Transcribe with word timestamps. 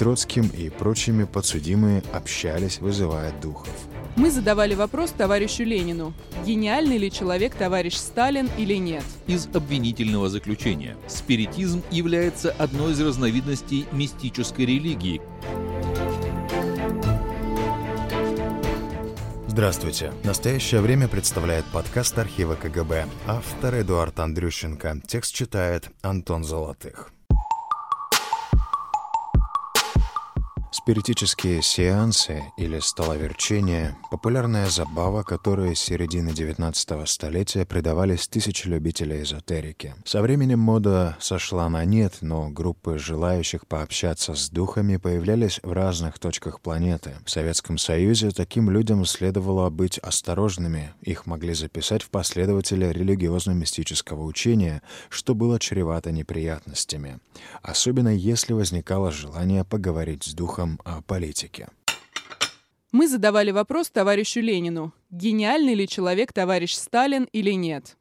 Троцким 0.00 0.46
и 0.56 0.70
прочими 0.70 1.24
подсудимые 1.24 2.02
общались, 2.14 2.78
вызывая 2.78 3.38
духов. 3.42 3.68
Мы 4.16 4.30
задавали 4.30 4.74
вопрос 4.74 5.10
товарищу 5.10 5.62
Ленину, 5.62 6.14
гениальный 6.46 6.96
ли 6.96 7.12
человек 7.12 7.54
товарищ 7.54 7.96
Сталин 7.96 8.48
или 8.56 8.76
нет. 8.76 9.04
Из 9.26 9.46
обвинительного 9.52 10.30
заключения. 10.30 10.96
Спиритизм 11.06 11.82
является 11.90 12.50
одной 12.52 12.92
из 12.92 13.00
разновидностей 13.02 13.84
мистической 13.92 14.64
религии. 14.64 15.20
Здравствуйте. 19.48 20.14
Настоящее 20.24 20.80
время 20.80 21.08
представляет 21.08 21.66
подкаст 21.66 22.18
архива 22.18 22.54
КГБ. 22.54 23.04
Автор 23.26 23.74
Эдуард 23.74 24.18
Андрющенко. 24.18 25.02
Текст 25.06 25.34
читает 25.34 25.90
Антон 26.00 26.42
Золотых. 26.42 27.12
Спиритические 30.72 31.62
сеансы 31.62 32.44
или 32.56 32.78
столоверчение– 32.78 33.96
популярная 34.12 34.70
забава, 34.70 35.24
которой 35.24 35.74
с 35.74 35.80
середины 35.80 36.32
19 36.32 37.08
столетия 37.08 37.66
предавались 37.66 38.28
тысячи 38.28 38.68
любителей 38.68 39.22
эзотерики. 39.22 39.96
Со 40.04 40.22
временем 40.22 40.60
мода 40.60 41.16
сошла 41.18 41.68
на 41.68 41.84
нет, 41.84 42.18
но 42.20 42.50
группы 42.50 42.98
желающих 42.98 43.66
пообщаться 43.66 44.36
с 44.36 44.48
духами 44.48 44.96
появлялись 44.96 45.58
в 45.64 45.72
разных 45.72 46.20
точках 46.20 46.60
планеты. 46.60 47.16
В 47.26 47.30
Советском 47.30 47.76
Союзе 47.76 48.30
таким 48.30 48.70
людям 48.70 49.04
следовало 49.06 49.70
быть 49.70 49.98
осторожными. 49.98 50.92
Их 51.02 51.26
могли 51.26 51.54
записать 51.54 52.02
в 52.04 52.10
последователи 52.10 52.86
религиозно-мистического 52.86 54.22
учения, 54.22 54.82
что 55.08 55.34
было 55.34 55.58
чревато 55.58 56.12
неприятностями. 56.12 57.18
Особенно 57.60 58.14
если 58.14 58.52
возникало 58.52 59.10
желание 59.10 59.64
поговорить 59.64 60.22
с 60.22 60.32
духом 60.32 60.59
разговором 60.60 60.80
о 60.84 61.02
политике. 61.02 61.68
Мы 62.92 63.08
задавали 63.08 63.52
вопрос 63.52 63.88
товарищу 63.90 64.40
Ленину, 64.40 64.92
гениальный 65.10 65.74
ли 65.74 65.86
человек 65.86 66.32
товарищ 66.32 66.74
Сталин 66.74 67.28
или 67.32 67.52
нет. 67.52 67.96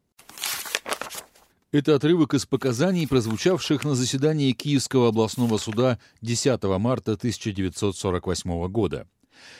Это 1.71 1.95
отрывок 1.95 2.33
из 2.33 2.47
показаний, 2.47 3.07
прозвучавших 3.07 3.83
на 3.83 3.93
заседании 3.93 4.53
Киевского 4.53 5.09
областного 5.09 5.57
суда 5.59 5.99
10 6.21 6.63
марта 6.79 7.13
1948 7.13 8.67
года. 8.67 9.07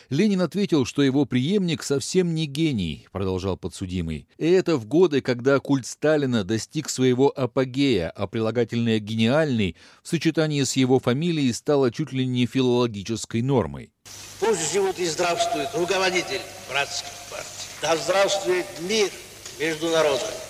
Ленин 0.08 0.40
ответил, 0.40 0.84
что 0.84 1.02
его 1.02 1.24
преемник 1.24 1.82
совсем 1.82 2.34
не 2.34 2.46
гений, 2.46 3.06
продолжал 3.12 3.56
подсудимый. 3.56 4.26
И 4.38 4.48
это 4.48 4.76
в 4.76 4.86
годы, 4.86 5.20
когда 5.20 5.58
культ 5.60 5.86
Сталина 5.86 6.44
достиг 6.44 6.88
своего 6.88 7.32
апогея, 7.34 8.10
а 8.10 8.26
прилагательное 8.26 8.98
«гениальный» 8.98 9.76
в 10.02 10.08
сочетании 10.08 10.62
с 10.62 10.74
его 10.76 10.98
фамилией 10.98 11.52
стало 11.52 11.90
чуть 11.90 12.12
ли 12.12 12.26
не 12.26 12.46
филологической 12.46 13.42
нормой. 13.42 13.92
Пусть 14.40 14.72
живут 14.72 14.98
и 14.98 15.06
здравствует 15.06 15.68
руководитель 15.74 16.40
братских 16.68 17.12
партий. 17.30 17.48
Да 17.82 17.96
здравствует 17.96 18.66
мир 18.88 19.08
между 19.58 19.88
народами. 19.90 20.49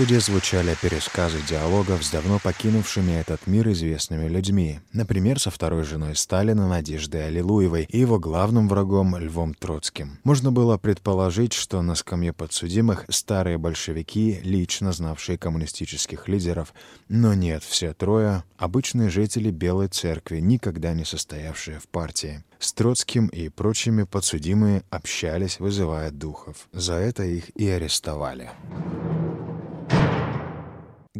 Суде 0.00 0.18
звучали 0.18 0.74
пересказы 0.80 1.36
диалогов 1.46 2.02
с 2.02 2.10
давно 2.10 2.38
покинувшими 2.38 3.20
этот 3.20 3.46
мир 3.46 3.68
известными 3.72 4.28
людьми, 4.28 4.80
например, 4.94 5.38
со 5.38 5.50
второй 5.50 5.84
женой 5.84 6.16
Сталина 6.16 6.66
Надеждой 6.66 7.26
Аллилуевой 7.26 7.84
и 7.84 7.98
его 7.98 8.18
главным 8.18 8.66
врагом 8.66 9.18
Львом 9.18 9.52
Троцким. 9.52 10.18
Можно 10.24 10.52
было 10.52 10.78
предположить, 10.78 11.52
что 11.52 11.82
на 11.82 11.94
скамье 11.94 12.32
подсудимых 12.32 13.04
старые 13.10 13.58
большевики, 13.58 14.40
лично 14.42 14.92
знавшие 14.92 15.36
коммунистических 15.36 16.28
лидеров, 16.28 16.72
но 17.10 17.34
нет, 17.34 17.62
все 17.62 17.92
трое— 17.92 18.44
обычные 18.56 19.10
жители 19.10 19.50
Белой 19.50 19.88
Церкви, 19.88 20.38
никогда 20.38 20.94
не 20.94 21.04
состоявшие 21.04 21.78
в 21.78 21.86
партии. 21.88 22.42
С 22.58 22.72
Троцким 22.72 23.26
и 23.26 23.50
прочими 23.50 24.04
подсудимые 24.04 24.82
общались, 24.88 25.60
вызывая 25.60 26.10
духов. 26.10 26.68
За 26.72 26.94
это 26.94 27.22
их 27.22 27.50
и 27.50 27.68
арестовали. 27.68 28.48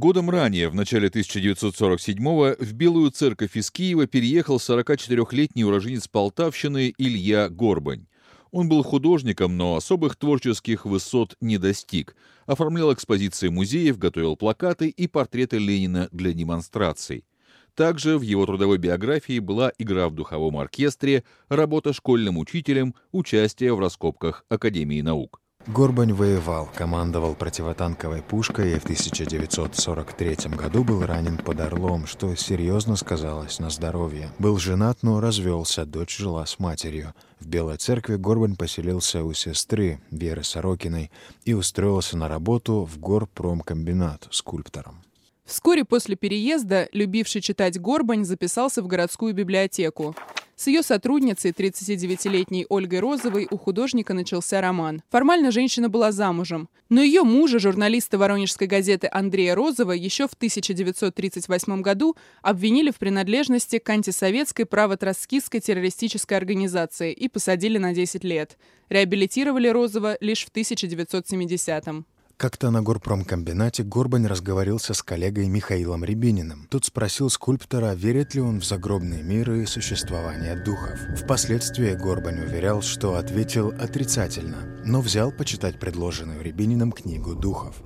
Годом 0.00 0.30
ранее, 0.30 0.70
в 0.70 0.74
начале 0.74 1.08
1947-го, 1.08 2.56
в 2.58 2.72
Белую 2.72 3.10
церковь 3.10 3.54
из 3.54 3.70
Киева 3.70 4.06
переехал 4.06 4.56
44-летний 4.56 5.62
уроженец 5.62 6.08
Полтавщины 6.08 6.94
Илья 6.96 7.50
Горбань. 7.50 8.06
Он 8.50 8.66
был 8.66 8.82
художником, 8.82 9.58
но 9.58 9.76
особых 9.76 10.16
творческих 10.16 10.86
высот 10.86 11.36
не 11.42 11.58
достиг. 11.58 12.16
Оформлял 12.46 12.94
экспозиции 12.94 13.48
музеев, 13.48 13.98
готовил 13.98 14.36
плакаты 14.36 14.88
и 14.88 15.06
портреты 15.06 15.58
Ленина 15.58 16.08
для 16.12 16.32
демонстраций. 16.32 17.26
Также 17.74 18.16
в 18.16 18.22
его 18.22 18.46
трудовой 18.46 18.78
биографии 18.78 19.38
была 19.38 19.70
игра 19.76 20.08
в 20.08 20.14
духовом 20.14 20.56
оркестре, 20.56 21.24
работа 21.50 21.92
школьным 21.92 22.38
учителем, 22.38 22.94
участие 23.12 23.74
в 23.74 23.80
раскопках 23.80 24.46
Академии 24.48 25.02
наук. 25.02 25.42
Горбань 25.66 26.14
воевал, 26.14 26.70
командовал 26.74 27.34
противотанковой 27.34 28.22
пушкой 28.22 28.72
и 28.72 28.78
в 28.78 28.84
1943 28.84 30.56
году 30.56 30.84
был 30.84 31.04
ранен 31.04 31.36
под 31.36 31.60
Орлом, 31.60 32.06
что 32.06 32.34
серьезно 32.34 32.96
сказалось 32.96 33.58
на 33.58 33.68
здоровье. 33.68 34.32
Был 34.38 34.58
женат, 34.58 34.98
но 35.02 35.20
развелся, 35.20 35.84
дочь 35.84 36.16
жила 36.16 36.46
с 36.46 36.58
матерью. 36.58 37.12
В 37.40 37.46
Белой 37.46 37.76
церкви 37.76 38.16
Горбань 38.16 38.56
поселился 38.56 39.22
у 39.22 39.34
сестры 39.34 40.00
Веры 40.10 40.44
Сорокиной 40.44 41.10
и 41.44 41.52
устроился 41.52 42.16
на 42.16 42.26
работу 42.26 42.88
в 42.90 42.98
горпромкомбинат 42.98 44.28
скульптором. 44.30 45.02
Вскоре 45.44 45.84
после 45.84 46.16
переезда 46.16 46.88
любивший 46.92 47.42
читать 47.42 47.78
Горбань 47.78 48.24
записался 48.24 48.82
в 48.82 48.86
городскую 48.86 49.34
библиотеку. 49.34 50.14
С 50.60 50.66
ее 50.66 50.82
сотрудницей, 50.82 51.52
39-летней 51.52 52.66
Ольгой 52.68 53.00
Розовой, 53.00 53.48
у 53.50 53.56
художника 53.56 54.12
начался 54.12 54.60
роман. 54.60 55.02
Формально 55.08 55.52
женщина 55.52 55.88
была 55.88 56.12
замужем, 56.12 56.68
но 56.90 57.00
ее 57.00 57.22
мужа, 57.22 57.58
журналиста 57.58 58.18
воронежской 58.18 58.66
газеты 58.66 59.08
Андрея 59.10 59.54
Розова, 59.54 59.92
еще 59.92 60.28
в 60.28 60.34
1938 60.34 61.80
году 61.80 62.14
обвинили 62.42 62.90
в 62.90 62.98
принадлежности 62.98 63.78
к 63.78 63.88
антисоветской 63.88 64.66
право-троцкистской 64.66 65.60
террористической 65.60 66.36
организации 66.36 67.14
и 67.14 67.30
посадили 67.30 67.78
на 67.78 67.94
10 67.94 68.22
лет. 68.22 68.58
Реабилитировали 68.90 69.68
Розова 69.68 70.18
лишь 70.20 70.44
в 70.44 70.52
1970-м. 70.52 72.04
Как-то 72.40 72.70
на 72.70 72.80
горпромкомбинате 72.80 73.82
Горбань 73.82 74.26
разговорился 74.26 74.94
с 74.94 75.02
коллегой 75.02 75.46
Михаилом 75.46 76.06
Рябининым. 76.06 76.66
Тот 76.70 76.86
спросил 76.86 77.28
скульптора, 77.28 77.92
верит 77.92 78.34
ли 78.34 78.40
он 78.40 78.60
в 78.60 78.64
загробный 78.64 79.22
мир 79.22 79.52
и 79.52 79.66
существование 79.66 80.56
духов. 80.56 80.98
Впоследствии 81.22 81.92
Горбань 81.92 82.40
уверял, 82.40 82.80
что 82.80 83.16
ответил 83.16 83.74
отрицательно, 83.78 84.82
но 84.86 85.02
взял 85.02 85.32
почитать 85.32 85.78
предложенную 85.78 86.40
Рябининым 86.40 86.92
книгу 86.92 87.34
духов. 87.34 87.82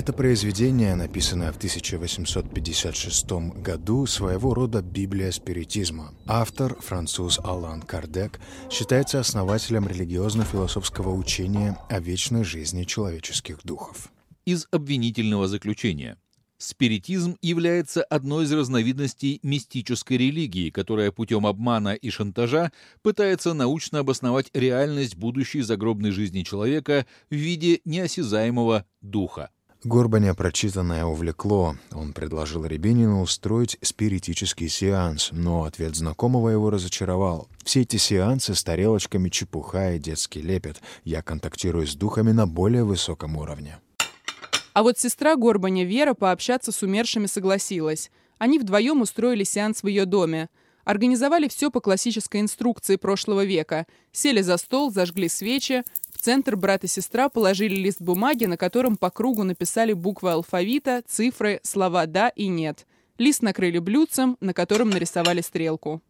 Это 0.00 0.14
произведение, 0.14 0.94
написанное 0.94 1.52
в 1.52 1.58
1856 1.58 3.52
году, 3.60 4.06
своего 4.06 4.54
рода 4.54 4.80
Библия 4.80 5.30
спиритизма. 5.30 6.14
Автор, 6.26 6.74
француз 6.80 7.38
Алан 7.44 7.82
Кардек, 7.82 8.40
считается 8.70 9.20
основателем 9.20 9.86
религиозно-философского 9.86 11.10
учения 11.10 11.76
о 11.90 12.00
вечной 12.00 12.44
жизни 12.44 12.84
человеческих 12.84 13.58
духов. 13.62 14.10
Из 14.46 14.66
обвинительного 14.70 15.48
заключения. 15.48 16.16
Спиритизм 16.56 17.36
является 17.42 18.02
одной 18.02 18.44
из 18.44 18.52
разновидностей 18.52 19.38
мистической 19.42 20.16
религии, 20.16 20.70
которая 20.70 21.12
путем 21.12 21.46
обмана 21.46 21.92
и 21.92 22.08
шантажа 22.08 22.72
пытается 23.02 23.52
научно 23.52 23.98
обосновать 23.98 24.48
реальность 24.54 25.16
будущей 25.16 25.60
загробной 25.60 26.10
жизни 26.10 26.42
человека 26.42 27.04
в 27.28 27.34
виде 27.34 27.82
неосязаемого 27.84 28.86
духа. 29.02 29.50
Горбаня 29.82 30.34
прочитанное 30.34 31.06
увлекло. 31.06 31.74
Он 31.92 32.12
предложил 32.12 32.66
Рябинину 32.66 33.22
устроить 33.22 33.78
спиритический 33.80 34.68
сеанс, 34.68 35.30
но 35.32 35.64
ответ 35.64 35.96
знакомого 35.96 36.50
его 36.50 36.68
разочаровал. 36.68 37.48
Все 37.64 37.80
эти 37.80 37.96
сеансы 37.96 38.54
с 38.54 38.62
тарелочками 38.62 39.30
чепуха 39.30 39.94
и 39.94 39.98
детский 39.98 40.42
лепет. 40.42 40.82
Я 41.04 41.22
контактирую 41.22 41.86
с 41.86 41.94
духами 41.94 42.32
на 42.32 42.46
более 42.46 42.84
высоком 42.84 43.36
уровне. 43.36 43.78
А 44.74 44.82
вот 44.82 44.98
сестра 44.98 45.34
Горбаня 45.34 45.86
Вера 45.86 46.12
пообщаться 46.12 46.72
с 46.72 46.82
умершими 46.82 47.24
согласилась. 47.24 48.10
Они 48.36 48.58
вдвоем 48.58 49.00
устроили 49.00 49.44
сеанс 49.44 49.82
в 49.82 49.86
ее 49.86 50.04
доме. 50.04 50.50
Организовали 50.84 51.48
все 51.48 51.70
по 51.70 51.80
классической 51.80 52.40
инструкции 52.40 52.96
прошлого 52.96 53.44
века. 53.44 53.86
Сели 54.12 54.40
за 54.40 54.56
стол, 54.56 54.90
зажгли 54.90 55.28
свечи, 55.28 55.82
в 56.12 56.18
центр 56.18 56.56
брат 56.56 56.84
и 56.84 56.86
сестра 56.86 57.28
положили 57.28 57.74
лист 57.74 58.00
бумаги, 58.00 58.46
на 58.46 58.56
котором 58.56 58.96
по 58.96 59.10
кругу 59.10 59.42
написали 59.42 59.92
буквы 59.92 60.32
алфавита, 60.32 61.02
цифры, 61.06 61.60
слова 61.62 62.06
«да» 62.06 62.28
и 62.28 62.46
«нет». 62.48 62.86
Лист 63.18 63.42
накрыли 63.42 63.78
блюдцем, 63.78 64.36
на 64.40 64.54
котором 64.54 64.90
нарисовали 64.90 65.42
стрелку. 65.42 66.02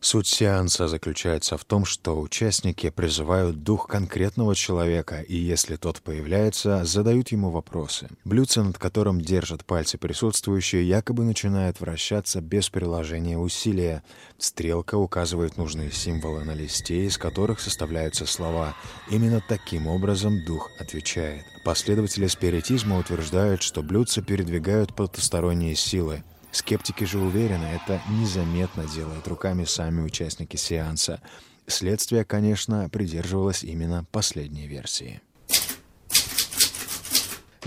Суть 0.00 0.28
сеанса 0.28 0.86
заключается 0.86 1.58
в 1.58 1.64
том, 1.64 1.84
что 1.84 2.18
участники 2.20 2.88
призывают 2.88 3.64
дух 3.64 3.88
конкретного 3.88 4.54
человека, 4.54 5.20
и 5.20 5.34
если 5.34 5.74
тот 5.74 6.00
появляется, 6.02 6.84
задают 6.84 7.30
ему 7.30 7.50
вопросы. 7.50 8.08
Блюдце, 8.24 8.62
над 8.62 8.78
которым 8.78 9.20
держат 9.20 9.64
пальцы 9.64 9.98
присутствующие, 9.98 10.88
якобы 10.88 11.24
начинает 11.24 11.80
вращаться 11.80 12.40
без 12.40 12.70
приложения 12.70 13.38
усилия. 13.38 14.04
Стрелка 14.38 14.96
указывает 14.96 15.56
нужные 15.56 15.90
символы 15.90 16.44
на 16.44 16.54
листе, 16.54 17.04
из 17.04 17.18
которых 17.18 17.58
составляются 17.58 18.24
слова. 18.24 18.76
Именно 19.10 19.42
таким 19.48 19.88
образом 19.88 20.44
дух 20.44 20.70
отвечает. 20.78 21.44
Последователи 21.64 22.28
спиритизма 22.28 22.98
утверждают, 22.98 23.62
что 23.62 23.82
блюдца 23.82 24.22
передвигают 24.22 24.94
потусторонние 24.94 25.74
силы. 25.74 26.22
Скептики 26.50 27.04
же 27.04 27.18
уверены, 27.18 27.64
это 27.64 28.00
незаметно 28.08 28.86
делают 28.86 29.28
руками 29.28 29.64
сами 29.64 30.00
участники 30.00 30.56
сеанса. 30.56 31.20
Следствие, 31.66 32.24
конечно, 32.24 32.88
придерживалось 32.88 33.62
именно 33.62 34.04
последней 34.10 34.66
версии. 34.66 35.20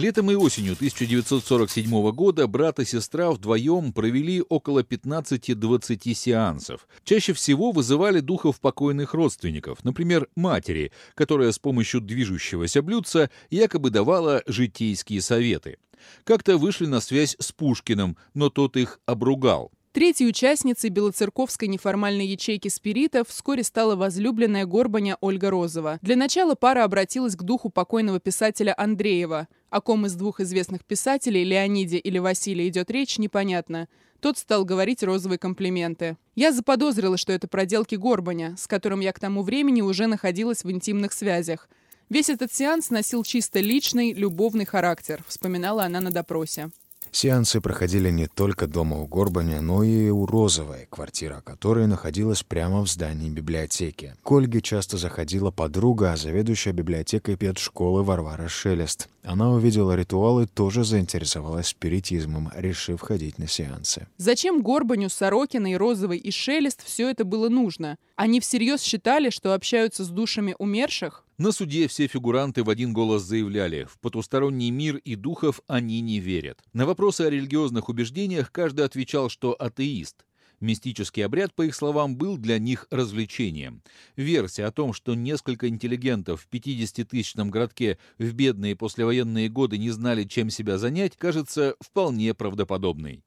Летом 0.02 0.32
и 0.32 0.34
осенью 0.36 0.74
1947 0.74 2.12
года 2.12 2.48
брат 2.48 2.80
и 2.80 2.86
сестра 2.86 3.30
вдвоем 3.30 3.94
провели 3.94 4.42
около 4.50 4.82
15-20 4.82 6.16
сеансов. 6.16 6.88
Чаще 7.04 7.34
всего 7.34 7.72
вызывали 7.72 8.20
духов 8.20 8.60
покойных 8.60 9.14
родственников, 9.14 9.84
например, 9.84 10.28
матери, 10.36 10.92
которая 11.14 11.52
с 11.52 11.60
помощью 11.60 12.02
движущегося 12.02 12.82
блюдца 12.82 13.30
якобы 13.52 13.92
давала 13.92 14.42
житейские 14.48 15.22
советы. 15.22 15.78
Как-то 16.24 16.58
вышли 16.58 16.88
на 16.88 17.00
связь 17.00 17.36
с 17.38 17.52
Пушкиным, 17.52 18.18
но 18.34 18.50
тот 18.50 18.78
их 18.78 19.00
обругал. 19.06 19.72
Третьей 19.94 20.30
участницей 20.30 20.90
Белоцерковской 20.90 21.68
неформальной 21.68 22.26
ячейки 22.26 22.70
спиритов 22.70 23.28
вскоре 23.28 23.62
стала 23.62 23.98
возлюбленная 23.98 24.66
Горбаня 24.66 25.18
Ольга 25.20 25.50
Розова. 25.50 26.00
Для 26.02 26.16
начала 26.16 26.56
пара 26.56 26.86
обратилась 26.86 27.36
к 27.36 27.44
духу 27.44 27.70
покойного 27.70 28.22
писателя 28.22 28.74
Андреева. 28.78 29.50
О 29.70 29.82
ком 29.82 30.06
из 30.06 30.14
двух 30.16 30.40
известных 30.40 30.86
писателей, 30.86 31.44
Леониде 31.44 31.98
или 31.98 32.20
Василия, 32.20 32.70
идет 32.70 32.90
речь, 32.90 33.18
непонятно. 33.18 33.90
Тот 34.22 34.38
стал 34.38 34.64
говорить 34.64 35.04
розовые 35.04 35.38
комплименты. 35.38 36.16
Я 36.36 36.54
заподозрила, 36.54 37.18
что 37.18 37.34
это 37.34 37.50
проделки 37.50 37.96
Горбаня, 37.96 38.56
с 38.58 38.68
которым 38.68 39.02
я 39.02 39.12
к 39.12 39.20
тому 39.20 39.44
времени 39.44 39.82
уже 39.82 40.08
находилась 40.08 40.64
в 40.64 40.72
интимных 40.72 41.12
связях. 41.12 41.68
Весь 42.08 42.30
этот 42.30 42.54
сеанс 42.54 42.92
носил 42.92 43.26
чисто 43.26 43.60
личный, 43.60 44.14
любовный 44.14 44.66
характер, 44.66 45.22
вспоминала 45.28 45.84
она 45.84 46.00
на 46.00 46.12
допросе. 46.12 46.72
Сеансы 47.14 47.60
проходили 47.60 48.10
не 48.10 48.28
только 48.28 48.68
дома 48.68 48.98
у 48.98 49.06
Горбаня, 49.06 49.60
но 49.60 49.84
и 49.84 50.10
у 50.10 50.26
Розовой, 50.26 50.88
квартира 50.90 51.42
которой 51.42 51.86
находилась 51.86 52.42
прямо 52.42 52.86
в 52.86 52.90
здании 52.90 53.30
библиотеки. 53.30 54.16
К 54.24 54.32
Ольге 54.32 54.62
часто 54.62 54.98
заходила 54.98 55.52
подруга, 55.52 56.14
а 56.14 56.18
заведующая 56.18 56.72
библиотекой 56.72 57.36
педшколы 57.36 58.04
Варвара 58.04 58.48
Шелест. 58.48 59.10
Она 59.24 59.52
увидела 59.52 59.94
ритуал 59.94 60.40
и 60.40 60.48
тоже 60.48 60.86
заинтересовалась 60.86 61.68
спиритизмом, 61.68 62.50
решив 62.56 63.02
ходить 63.02 63.38
на 63.38 63.48
сеансы. 63.48 64.08
Зачем 64.18 64.62
Горбаню, 64.62 65.10
Сорокиной, 65.10 65.76
Розовой 65.76 66.18
и 66.18 66.32
Шелест 66.32 66.82
все 66.84 67.10
это 67.10 67.26
было 67.26 67.50
нужно? 67.50 67.98
Они 68.16 68.40
всерьез 68.40 68.82
считали, 68.82 69.30
что 69.30 69.54
общаются 69.54 70.06
с 70.06 70.10
душами 70.10 70.56
умерших? 70.58 71.26
На 71.38 71.52
суде 71.52 71.88
все 71.88 72.08
фигуранты 72.08 72.64
в 72.64 72.70
один 72.70 72.94
голос 72.94 73.24
заявляли, 73.24 73.86
в 73.86 73.98
потусторонний 74.00 74.70
мир 74.70 74.98
и 74.98 75.16
духов 75.16 75.62
они 75.68 76.02
не 76.02 76.20
верят. 76.20 76.60
На 76.74 76.86
вопросы 76.86 77.22
о 77.22 77.30
религиозных 77.30 77.90
убеждениях 77.90 78.52
каждый 78.52 78.86
отвечал, 78.86 79.30
что 79.30 79.54
атеист. 79.54 80.26
Мистический 80.60 81.26
обряд, 81.26 81.56
по 81.56 81.64
их 81.64 81.74
словам, 81.74 82.16
был 82.16 82.38
для 82.38 82.60
них 82.60 82.86
развлечением. 82.92 83.82
Версия 84.16 84.66
о 84.66 84.72
том, 84.72 84.94
что 84.94 85.16
несколько 85.16 85.68
интеллигентов 85.68 86.42
в 86.44 86.56
50-тысячном 86.56 87.50
городке 87.50 87.98
в 88.20 88.32
бедные 88.34 88.76
послевоенные 88.76 89.50
годы 89.50 89.80
не 89.80 89.90
знали, 89.90 90.24
чем 90.24 90.52
себя 90.52 90.78
занять, 90.78 91.18
кажется 91.18 91.76
вполне 91.80 92.36
правдоподобной. 92.36 93.24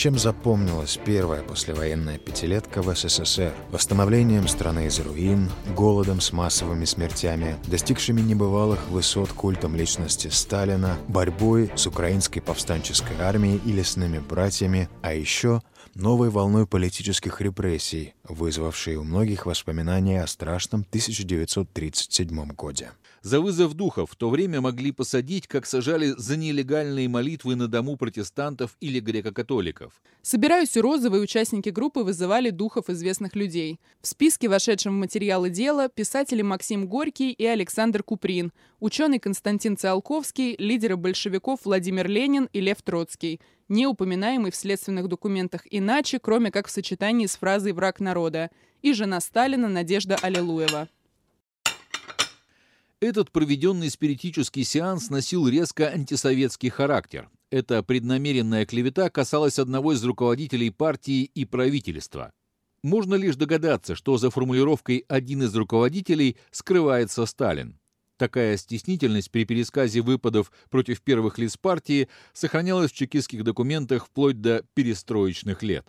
Чем 0.00 0.18
запомнилась 0.18 0.98
первая 1.04 1.42
послевоенная 1.42 2.16
пятилетка 2.16 2.80
в 2.80 2.96
СССР? 2.96 3.52
Восстановлением 3.70 4.48
страны 4.48 4.86
из 4.86 4.98
руин, 4.98 5.50
голодом 5.76 6.22
с 6.22 6.32
массовыми 6.32 6.86
смертями, 6.86 7.58
достигшими 7.66 8.22
небывалых 8.22 8.88
высот 8.88 9.28
культом 9.28 9.76
личности 9.76 10.28
Сталина, 10.28 10.96
борьбой 11.06 11.70
с 11.76 11.86
украинской 11.86 12.40
повстанческой 12.40 13.18
армией 13.20 13.60
и 13.66 13.72
лесными 13.72 14.20
братьями, 14.20 14.88
а 15.02 15.12
еще 15.12 15.60
новой 15.94 16.30
волной 16.30 16.66
политических 16.66 17.42
репрессий, 17.42 18.14
вызвавшей 18.24 18.96
у 18.96 19.04
многих 19.04 19.44
воспоминания 19.44 20.22
о 20.22 20.26
страшном 20.26 20.80
1937 20.80 22.46
годе. 22.52 22.92
За 23.22 23.38
вызов 23.38 23.74
духов 23.74 24.12
в 24.12 24.16
то 24.16 24.30
время 24.30 24.62
могли 24.62 24.92
посадить, 24.92 25.46
как 25.46 25.66
сажали 25.66 26.14
за 26.16 26.38
нелегальные 26.38 27.06
молитвы 27.06 27.54
на 27.54 27.68
дому 27.68 27.98
протестантов 27.98 28.78
или 28.80 28.98
греко-католиков. 28.98 30.00
Собираясь 30.22 30.74
у 30.78 30.80
Розовой, 30.80 31.22
участники 31.22 31.68
группы 31.68 32.00
вызывали 32.00 32.48
духов 32.48 32.88
известных 32.88 33.36
людей. 33.36 33.78
В 34.00 34.06
списке, 34.06 34.48
вошедшем 34.48 34.94
в 34.94 35.00
материалы 35.00 35.50
дела, 35.50 35.90
писатели 35.90 36.40
Максим 36.40 36.86
Горький 36.86 37.32
и 37.32 37.44
Александр 37.44 38.02
Куприн, 38.02 38.52
ученый 38.78 39.18
Константин 39.18 39.76
Циолковский, 39.76 40.56
лидеры 40.58 40.96
большевиков 40.96 41.60
Владимир 41.64 42.08
Ленин 42.08 42.48
и 42.54 42.60
Лев 42.60 42.80
Троцкий, 42.80 43.42
не 43.68 43.86
упоминаемый 43.86 44.50
в 44.50 44.56
следственных 44.56 45.08
документах 45.08 45.62
иначе, 45.70 46.18
кроме 46.18 46.50
как 46.50 46.68
в 46.68 46.70
сочетании 46.70 47.26
с 47.26 47.36
фразой 47.36 47.72
«враг 47.72 48.00
народа», 48.00 48.50
и 48.80 48.94
жена 48.94 49.20
Сталина 49.20 49.68
Надежда 49.68 50.16
Аллилуева. 50.16 50.88
Этот 53.00 53.30
проведенный 53.30 53.88
спиритический 53.88 54.62
сеанс 54.62 55.08
носил 55.08 55.48
резко 55.48 55.88
антисоветский 55.88 56.68
характер. 56.68 57.30
Эта 57.50 57.82
преднамеренная 57.82 58.66
клевета 58.66 59.08
касалась 59.08 59.58
одного 59.58 59.94
из 59.94 60.04
руководителей 60.04 60.68
партии 60.68 61.22
и 61.22 61.46
правительства. 61.46 62.30
Можно 62.82 63.14
лишь 63.14 63.36
догадаться, 63.36 63.94
что 63.94 64.18
за 64.18 64.28
формулировкой 64.28 65.06
«один 65.08 65.42
из 65.42 65.54
руководителей» 65.54 66.36
скрывается 66.50 67.24
Сталин. 67.24 67.78
Такая 68.18 68.58
стеснительность 68.58 69.30
при 69.30 69.46
пересказе 69.46 70.02
выпадов 70.02 70.52
против 70.68 71.00
первых 71.00 71.38
лиц 71.38 71.56
партии 71.56 72.06
сохранялась 72.34 72.92
в 72.92 72.94
чекистских 72.94 73.44
документах 73.44 74.08
вплоть 74.08 74.42
до 74.42 74.62
перестроечных 74.74 75.62
лет. 75.62 75.86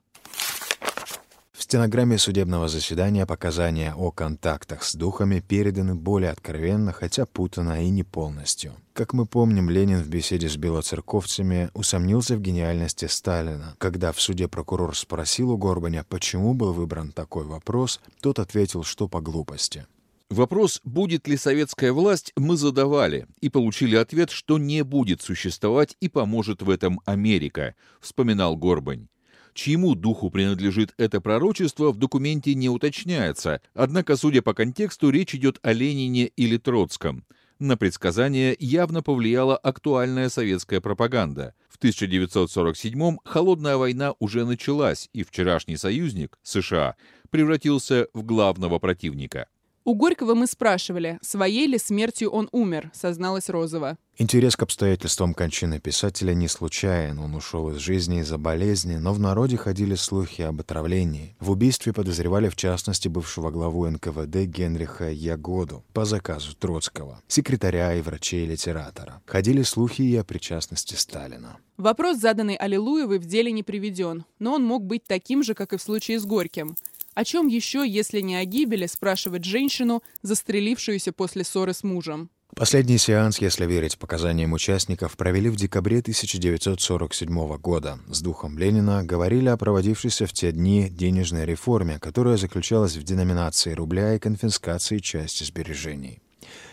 В 1.62 1.64
стенограмме 1.64 2.18
судебного 2.18 2.68
заседания 2.68 3.28
показания 3.28 3.94
о 3.94 4.10
контактах 4.10 4.84
с 4.84 4.96
духами 4.96 5.42
переданы 5.42 5.94
более 5.94 6.32
откровенно, 6.32 6.92
хотя 6.92 7.28
путано 7.28 7.86
и 7.86 7.90
не 7.92 8.04
полностью. 8.04 8.74
Как 8.94 9.14
мы 9.14 9.28
помним, 9.28 9.70
Ленин 9.70 10.02
в 10.02 10.10
беседе 10.10 10.50
с 10.50 10.58
белоцерковцами 10.58 11.70
усомнился 11.76 12.36
в 12.36 12.42
гениальности 12.42 13.06
Сталина. 13.06 13.76
Когда 13.78 14.12
в 14.12 14.20
суде 14.20 14.48
прокурор 14.48 14.98
спросил 14.98 15.52
у 15.52 15.58
Горбаня, 15.58 16.04
почему 16.04 16.56
был 16.56 16.74
выбран 16.74 17.12
такой 17.12 17.46
вопрос, 17.46 18.02
тот 18.22 18.40
ответил, 18.40 18.84
что 18.84 19.08
по 19.08 19.22
глупости. 19.22 19.86
Вопрос, 20.32 20.82
будет 20.84 21.28
ли 21.28 21.38
советская 21.38 21.94
власть, 21.94 22.34
мы 22.36 22.58
задавали 22.58 23.28
и 23.40 23.50
получили 23.50 23.98
ответ, 23.98 24.32
что 24.32 24.58
не 24.58 24.84
будет 24.84 25.22
существовать 25.22 25.96
и 26.00 26.10
поможет 26.10 26.64
в 26.64 26.72
этом 26.72 27.02
Америка, 27.06 27.76
вспоминал 28.00 28.58
Горбань. 28.58 29.11
Чьему 29.54 29.96
духу 29.96 30.30
принадлежит 30.30 30.94
это 30.98 31.20
пророчество, 31.20 31.92
в 31.92 31.98
документе 31.98 32.56
не 32.56 32.70
уточняется, 32.70 33.62
однако, 33.74 34.16
судя 34.16 34.42
по 34.42 34.54
контексту, 34.54 35.10
речь 35.10 35.36
идет 35.36 35.60
о 35.62 35.74
Ленине 35.74 36.28
или 36.28 36.58
Троцком. 36.58 37.26
На 37.60 37.78
предсказание 37.78 38.56
явно 38.58 39.04
повлияла 39.04 39.56
актуальная 39.56 40.30
советская 40.30 40.82
пропаганда. 40.82 41.54
В 41.70 41.78
1947-м 41.84 43.20
холодная 43.24 43.78
война 43.78 44.16
уже 44.20 44.46
началась, 44.46 45.10
и 45.14 45.24
вчерашний 45.24 45.78
союзник, 45.78 46.40
США, 46.42 46.96
превратился 47.30 48.08
в 48.14 48.24
главного 48.24 48.80
противника. 48.80 49.48
У 49.84 49.96
Горького 49.96 50.36
мы 50.36 50.46
спрашивали, 50.46 51.18
своей 51.24 51.66
ли 51.66 51.80
смертью 51.80 52.30
он 52.30 52.50
умер, 52.52 52.92
созналась 52.94 53.50
Розова. 53.50 53.98
Интерес 54.18 54.56
к 54.56 54.62
обстоятельствам 54.62 55.34
кончины 55.34 55.80
писателя 55.80 56.36
не 56.36 56.48
случайен. 56.48 57.18
Он 57.18 57.34
ушел 57.34 57.72
из 57.72 57.78
жизни 57.78 58.20
из-за 58.20 58.38
болезни, 58.38 58.98
но 58.98 59.12
в 59.14 59.20
народе 59.20 59.58
ходили 59.58 59.96
слухи 59.96 60.44
об 60.44 60.60
отравлении. 60.60 61.36
В 61.40 61.50
убийстве 61.50 61.94
подозревали 61.94 62.50
в 62.50 62.56
частности 62.56 63.08
бывшего 63.08 63.50
главу 63.50 63.90
НКВД 63.90 64.46
Генриха 64.46 65.10
Ягоду 65.10 65.84
по 65.94 66.06
заказу 66.06 66.56
Троцкого, 66.56 67.20
секретаря 67.28 67.96
и 67.96 68.02
врачей 68.02 68.46
литератора. 68.46 69.24
Ходили 69.26 69.64
слухи 69.64 70.04
и 70.04 70.16
о 70.16 70.24
причастности 70.24 70.94
Сталина. 70.94 71.58
Вопрос, 71.78 72.18
заданный 72.18 72.58
Аллилуевой, 72.58 73.18
в 73.18 73.26
деле 73.26 73.52
не 73.52 73.64
приведен, 73.64 74.26
но 74.38 74.54
он 74.54 74.64
мог 74.64 74.86
быть 74.86 75.06
таким 75.08 75.42
же, 75.42 75.56
как 75.56 75.74
и 75.74 75.78
в 75.78 75.82
случае 75.82 76.20
с 76.20 76.26
Горьким. 76.26 76.76
О 77.14 77.26
чем 77.26 77.48
еще, 77.48 77.86
если 77.88 78.22
не 78.22 78.36
о 78.38 78.46
гибели, 78.46 78.86
спрашивать 78.86 79.44
женщину, 79.44 80.02
застрелившуюся 80.22 81.12
после 81.12 81.44
ссоры 81.44 81.74
с 81.74 81.84
мужем? 81.84 82.30
Последний 82.56 82.98
сеанс, 82.98 83.40
если 83.40 83.66
верить 83.66 83.98
показаниям 83.98 84.52
участников, 84.52 85.16
провели 85.16 85.50
в 85.50 85.56
декабре 85.56 86.00
1947 86.00 87.58
года. 87.58 88.00
С 88.10 88.22
духом 88.22 88.58
Ленина 88.58 89.04
говорили 89.04 89.48
о 89.48 89.58
проводившейся 89.58 90.26
в 90.26 90.34
те 90.34 90.52
дни 90.52 90.90
денежной 90.90 91.46
реформе, 91.46 91.98
которая 92.00 92.38
заключалась 92.38 92.98
в 92.98 93.04
деноминации 93.04 93.74
рубля 93.74 94.16
и 94.16 94.20
конфискации 94.20 95.00
части 95.00 95.46
сбережений. 95.46 96.22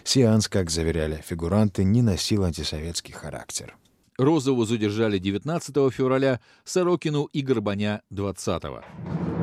Сеанс, 0.02 0.49
как 0.49 0.71
заверяли 0.71 1.23
фигуранты, 1.25 1.85
не 1.85 2.02
носил 2.02 2.45
антисоветский 2.45 3.14
характер. 3.14 3.76
Розову 4.18 4.64
задержали 4.64 5.18
19 5.18 5.92
февраля, 5.92 6.40
Сорокину 6.64 7.25
и 7.26 7.40
Горбаня 7.40 8.02
20 8.11 8.64
-го. 8.64 9.38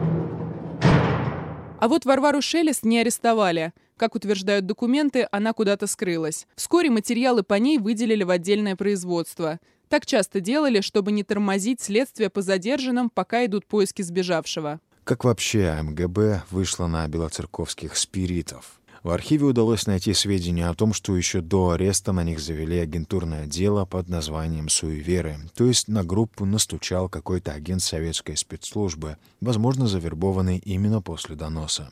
А 1.86 1.88
вот 1.88 2.04
Варвару 2.04 2.42
Шелест 2.42 2.84
не 2.84 2.98
арестовали. 2.98 3.72
Как 3.96 4.16
утверждают 4.16 4.66
документы, 4.66 5.28
она 5.32 5.54
куда-то 5.54 5.86
скрылась. 5.86 6.48
Вскоре 6.56 6.90
материалы 6.90 7.44
по 7.44 7.54
ней 7.54 7.78
выделили 7.78 8.24
в 8.24 8.32
отдельное 8.32 8.76
производство. 8.76 9.60
Так 9.88 10.08
часто 10.08 10.40
делали, 10.40 10.82
чтобы 10.82 11.12
не 11.12 11.24
тормозить 11.24 11.82
следствие 11.82 12.32
по 12.32 12.42
задержанным, 12.42 13.12
пока 13.12 13.46
идут 13.46 13.68
поиски 13.68 14.02
сбежавшего. 14.02 14.80
Как 15.04 15.26
вообще 15.26 15.78
МГБ 15.80 16.46
вышла 16.50 16.88
на 16.88 17.08
белоцерковских 17.08 17.96
спиритов? 17.98 18.82
В 19.06 19.12
архиве 19.12 19.46
удалось 19.46 19.86
найти 19.86 20.16
сведения 20.16 20.68
о 20.68 20.74
том, 20.74 20.92
что 20.92 21.16
еще 21.16 21.42
до 21.42 21.70
ареста 21.70 22.12
на 22.12 22.24
них 22.24 22.40
завели 22.40 22.80
агентурное 22.80 23.46
дело 23.46 23.86
под 23.86 24.10
названием 24.10 24.68
«Суеверы», 24.68 25.38
то 25.54 25.66
есть 25.66 25.88
на 25.88 26.04
группу 26.04 26.44
настучал 26.44 27.08
какой-то 27.08 27.52
агент 27.52 27.84
советской 27.84 28.36
спецслужбы, 28.36 29.18
возможно, 29.42 29.86
завербованный 29.86 30.58
именно 30.58 31.04
после 31.04 31.36
доноса. 31.36 31.92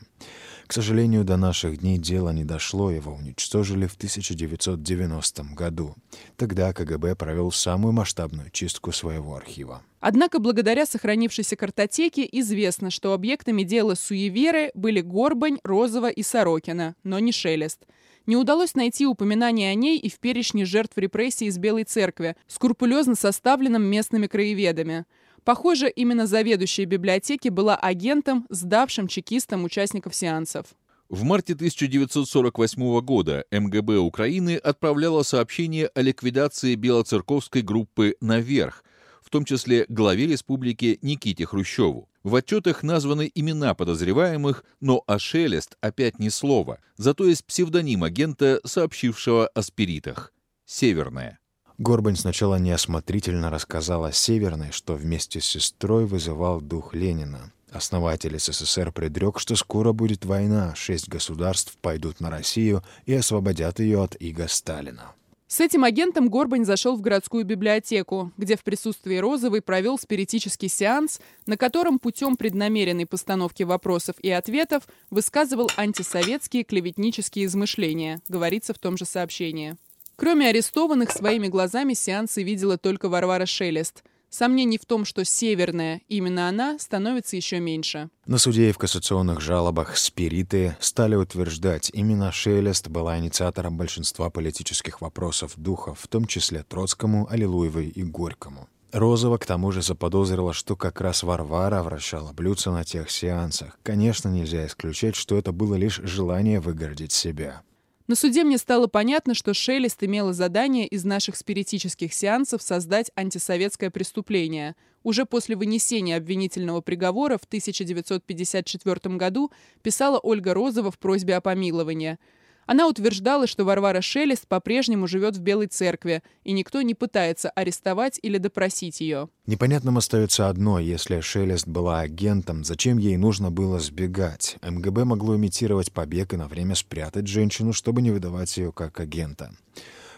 К 0.66 0.72
сожалению, 0.72 1.24
до 1.24 1.36
наших 1.36 1.78
дней 1.78 1.98
дело 1.98 2.30
не 2.30 2.44
дошло, 2.44 2.90
его 2.90 3.12
уничтожили 3.12 3.86
в 3.86 3.94
1990 3.94 5.44
году. 5.54 5.94
Тогда 6.36 6.72
КГБ 6.72 7.16
провел 7.16 7.52
самую 7.52 7.92
масштабную 7.92 8.50
чистку 8.50 8.90
своего 8.90 9.36
архива. 9.36 9.82
Однако 10.00 10.38
благодаря 10.38 10.86
сохранившейся 10.86 11.56
картотеке 11.56 12.28
известно, 12.30 12.90
что 12.90 13.12
объектами 13.12 13.62
дела 13.62 13.94
суеверы 13.94 14.70
были 14.74 15.00
Горбань, 15.00 15.58
Розова 15.64 16.10
и 16.10 16.22
Сорокина, 16.22 16.94
но 17.04 17.18
не 17.18 17.32
Шелест. 17.32 17.86
Не 18.26 18.36
удалось 18.36 18.74
найти 18.74 19.06
упоминания 19.06 19.70
о 19.70 19.74
ней 19.74 19.98
и 19.98 20.08
в 20.08 20.18
перечне 20.18 20.64
жертв 20.64 20.96
репрессий 20.96 21.46
из 21.46 21.58
Белой 21.58 21.84
Церкви, 21.84 22.36
скрупулезно 22.46 23.14
составленном 23.14 23.82
местными 23.82 24.26
краеведами. 24.26 25.04
Похоже, 25.44 25.90
именно 25.90 26.26
заведующая 26.26 26.86
библиотеки 26.86 27.48
была 27.50 27.76
агентом, 27.76 28.46
сдавшим 28.48 29.08
чекистам 29.08 29.64
участников 29.64 30.14
сеансов. 30.14 30.66
В 31.10 31.22
марте 31.22 31.52
1948 31.52 33.00
года 33.00 33.44
МГБ 33.50 33.98
Украины 33.98 34.56
отправляло 34.56 35.22
сообщение 35.22 35.88
о 35.94 36.00
ликвидации 36.00 36.74
белоцерковской 36.76 37.60
группы 37.60 38.16
«Наверх», 38.22 38.82
в 39.22 39.28
том 39.28 39.44
числе 39.44 39.84
главе 39.88 40.26
республики 40.26 40.98
Никите 41.02 41.44
Хрущеву. 41.44 42.08
В 42.22 42.34
отчетах 42.34 42.82
названы 42.82 43.30
имена 43.34 43.74
подозреваемых, 43.74 44.64
но 44.80 45.04
о 45.06 45.18
Шелест 45.18 45.76
опять 45.82 46.18
ни 46.18 46.30
слова, 46.30 46.78
зато 46.96 47.26
есть 47.26 47.44
псевдоним 47.44 48.02
агента, 48.02 48.60
сообщившего 48.64 49.46
о 49.48 49.62
спиритах. 49.62 50.32
«Северная». 50.64 51.38
Горбань 51.78 52.16
сначала 52.16 52.56
неосмотрительно 52.56 53.50
рассказал 53.50 54.04
о 54.04 54.12
Северной, 54.12 54.70
что 54.70 54.94
вместе 54.94 55.40
с 55.40 55.44
сестрой 55.44 56.06
вызывал 56.06 56.60
дух 56.60 56.94
Ленина. 56.94 57.52
Основатель 57.72 58.38
СССР 58.38 58.92
предрек, 58.92 59.40
что 59.40 59.56
скоро 59.56 59.92
будет 59.92 60.24
война, 60.24 60.72
шесть 60.76 61.08
государств 61.08 61.76
пойдут 61.82 62.20
на 62.20 62.30
Россию 62.30 62.84
и 63.06 63.14
освободят 63.14 63.80
ее 63.80 64.04
от 64.04 64.14
иго 64.20 64.46
Сталина. 64.46 65.12
С 65.48 65.60
этим 65.60 65.82
агентом 65.82 66.28
Горбань 66.30 66.64
зашел 66.64 66.96
в 66.96 67.00
городскую 67.00 67.44
библиотеку, 67.44 68.32
где 68.36 68.56
в 68.56 68.62
присутствии 68.62 69.16
Розовой 69.16 69.60
провел 69.60 69.98
спиритический 69.98 70.68
сеанс, 70.68 71.20
на 71.46 71.56
котором 71.56 71.98
путем 71.98 72.36
преднамеренной 72.36 73.06
постановки 73.06 73.64
вопросов 73.64 74.16
и 74.20 74.30
ответов 74.30 74.84
высказывал 75.10 75.68
антисоветские 75.76 76.62
клеветнические 76.62 77.44
измышления, 77.46 78.22
говорится 78.28 78.72
в 78.72 78.78
том 78.78 78.96
же 78.96 79.04
сообщении. 79.04 79.76
Кроме 80.16 80.48
арестованных, 80.48 81.10
своими 81.10 81.48
глазами 81.48 81.94
сеансы 81.94 82.42
видела 82.42 82.78
только 82.78 83.08
Варвара 83.08 83.46
Шелест. 83.46 84.04
Сомнений 84.30 84.78
в 84.78 84.84
том, 84.84 85.04
что 85.04 85.24
северная, 85.24 86.00
именно 86.08 86.48
она, 86.48 86.76
становится 86.80 87.36
еще 87.36 87.60
меньше. 87.60 88.10
На 88.26 88.38
суде 88.38 88.70
и 88.70 88.72
в 88.72 88.78
кассационных 88.78 89.40
жалобах 89.40 89.96
спириты 89.96 90.76
стали 90.80 91.14
утверждать, 91.14 91.90
именно 91.94 92.32
Шелест 92.32 92.88
была 92.88 93.16
инициатором 93.18 93.76
большинства 93.76 94.30
политических 94.30 95.00
вопросов 95.00 95.52
духа, 95.56 95.94
в 95.94 96.08
том 96.08 96.26
числе 96.26 96.64
Троцкому, 96.64 97.28
Аллилуевой 97.30 97.86
и 97.86 98.02
Горькому. 98.02 98.68
Розова 98.94 99.38
к 99.38 99.46
тому 99.46 99.72
же 99.72 99.82
заподозрила, 99.82 100.52
что 100.52 100.76
как 100.76 101.00
раз 101.00 101.24
Варвара 101.24 101.82
вращала 101.82 102.32
блюдца 102.32 102.70
на 102.70 102.84
тех 102.84 103.10
сеансах. 103.10 103.78
Конечно, 103.82 104.28
нельзя 104.28 104.66
исключать, 104.66 105.16
что 105.16 105.36
это 105.36 105.50
было 105.50 105.74
лишь 105.74 106.00
желание 106.02 106.60
выгородить 106.60 107.10
себя. 107.10 107.62
На 108.06 108.16
суде 108.16 108.44
мне 108.44 108.58
стало 108.58 108.86
понятно, 108.86 109.32
что 109.34 109.54
Шелест 109.54 110.02
имела 110.04 110.34
задание 110.34 110.86
из 110.86 111.04
наших 111.04 111.36
спиритических 111.36 112.12
сеансов 112.12 112.60
создать 112.60 113.10
антисоветское 113.16 113.90
преступление. 113.90 114.76
Уже 115.02 115.24
после 115.24 115.56
вынесения 115.56 116.16
обвинительного 116.16 116.82
приговора 116.82 117.38
в 117.38 117.44
1954 117.44 119.16
году 119.16 119.50
писала 119.82 120.18
Ольга 120.18 120.52
Розова 120.52 120.90
в 120.90 120.98
просьбе 120.98 121.36
о 121.36 121.40
помиловании– 121.40 122.18
она 122.66 122.88
утверждала, 122.88 123.46
что 123.46 123.64
Варвара 123.64 124.00
Шелест 124.00 124.46
по-прежнему 124.46 125.06
живет 125.06 125.36
в 125.36 125.40
Белой 125.40 125.66
церкви, 125.66 126.22
и 126.44 126.52
никто 126.52 126.82
не 126.82 126.94
пытается 126.94 127.50
арестовать 127.50 128.18
или 128.22 128.38
допросить 128.38 129.00
ее. 129.00 129.28
Непонятным 129.46 129.98
остается 129.98 130.48
одно. 130.48 130.78
Если 130.78 131.20
Шелест 131.20 131.66
была 131.66 132.00
агентом, 132.00 132.64
зачем 132.64 132.98
ей 132.98 133.16
нужно 133.16 133.50
было 133.50 133.78
сбегать? 133.78 134.56
МГБ 134.62 135.04
могло 135.04 135.36
имитировать 135.36 135.92
побег 135.92 136.32
и 136.32 136.36
на 136.36 136.48
время 136.48 136.74
спрятать 136.74 137.26
женщину, 137.26 137.72
чтобы 137.72 138.02
не 138.02 138.10
выдавать 138.10 138.56
ее 138.56 138.72
как 138.72 139.00
агента. 139.00 139.52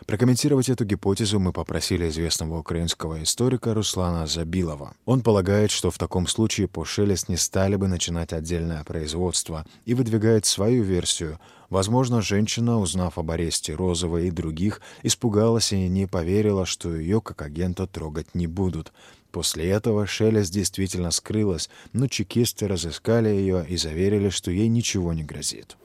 Прокомментировать 0.04 0.68
эту 0.68 0.84
гипотезу 0.84 1.40
мы 1.40 1.52
попросили 1.52 2.08
известного 2.08 2.58
украинского 2.58 3.22
историка 3.22 3.72
Руслана 3.72 4.26
Забилова. 4.26 4.94
Он 5.04 5.22
полагает, 5.22 5.70
что 5.70 5.90
в 5.90 5.98
таком 5.98 6.26
случае 6.26 6.68
по 6.68 6.84
Шелест 6.84 7.28
не 7.28 7.36
стали 7.36 7.76
бы 7.76 7.88
начинать 7.88 8.32
отдельное 8.32 8.84
производство 8.84 9.64
и 9.84 9.94
выдвигает 9.94 10.44
свою 10.44 10.84
версию. 10.84 11.40
Возможно, 11.70 12.22
женщина, 12.22 12.78
узнав 12.78 13.18
об 13.18 13.30
аресте 13.30 13.74
Розова 13.74 14.18
и 14.18 14.30
других, 14.30 14.80
испугалась 15.02 15.72
и 15.72 15.88
не 15.88 16.06
поверила, 16.06 16.66
что 16.66 16.94
ее 16.94 17.20
как 17.20 17.42
агента 17.42 17.86
трогать 17.86 18.34
не 18.34 18.46
будут. 18.46 18.92
После 19.32 19.68
этого 19.68 20.06
Шелест 20.06 20.52
действительно 20.52 21.10
скрылась, 21.10 21.68
но 21.92 22.06
чекисты 22.06 22.68
разыскали 22.68 23.28
ее 23.28 23.66
и 23.68 23.76
заверили, 23.76 24.28
что 24.28 24.50
ей 24.50 24.68
ничего 24.68 25.12
не 25.12 25.24
грозит. 25.24 25.76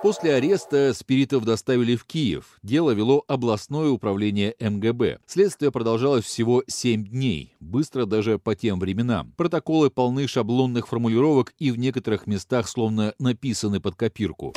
После 0.00 0.34
ареста 0.34 0.94
спиритов 0.94 1.44
доставили 1.44 1.96
в 1.96 2.04
Киев. 2.04 2.60
Дело 2.62 2.92
вело 2.92 3.24
областное 3.26 3.88
управление 3.88 4.54
МГБ. 4.60 5.18
Следствие 5.26 5.72
продолжалось 5.72 6.24
всего 6.24 6.62
7 6.68 7.04
дней. 7.04 7.56
Быстро 7.58 8.06
даже 8.06 8.38
по 8.38 8.54
тем 8.54 8.78
временам. 8.78 9.32
Протоколы 9.36 9.90
полны 9.90 10.28
шаблонных 10.28 10.86
формулировок 10.86 11.52
и 11.58 11.72
в 11.72 11.78
некоторых 11.78 12.28
местах 12.28 12.68
словно 12.68 13.12
написаны 13.18 13.80
под 13.80 13.96
копирку. 13.96 14.54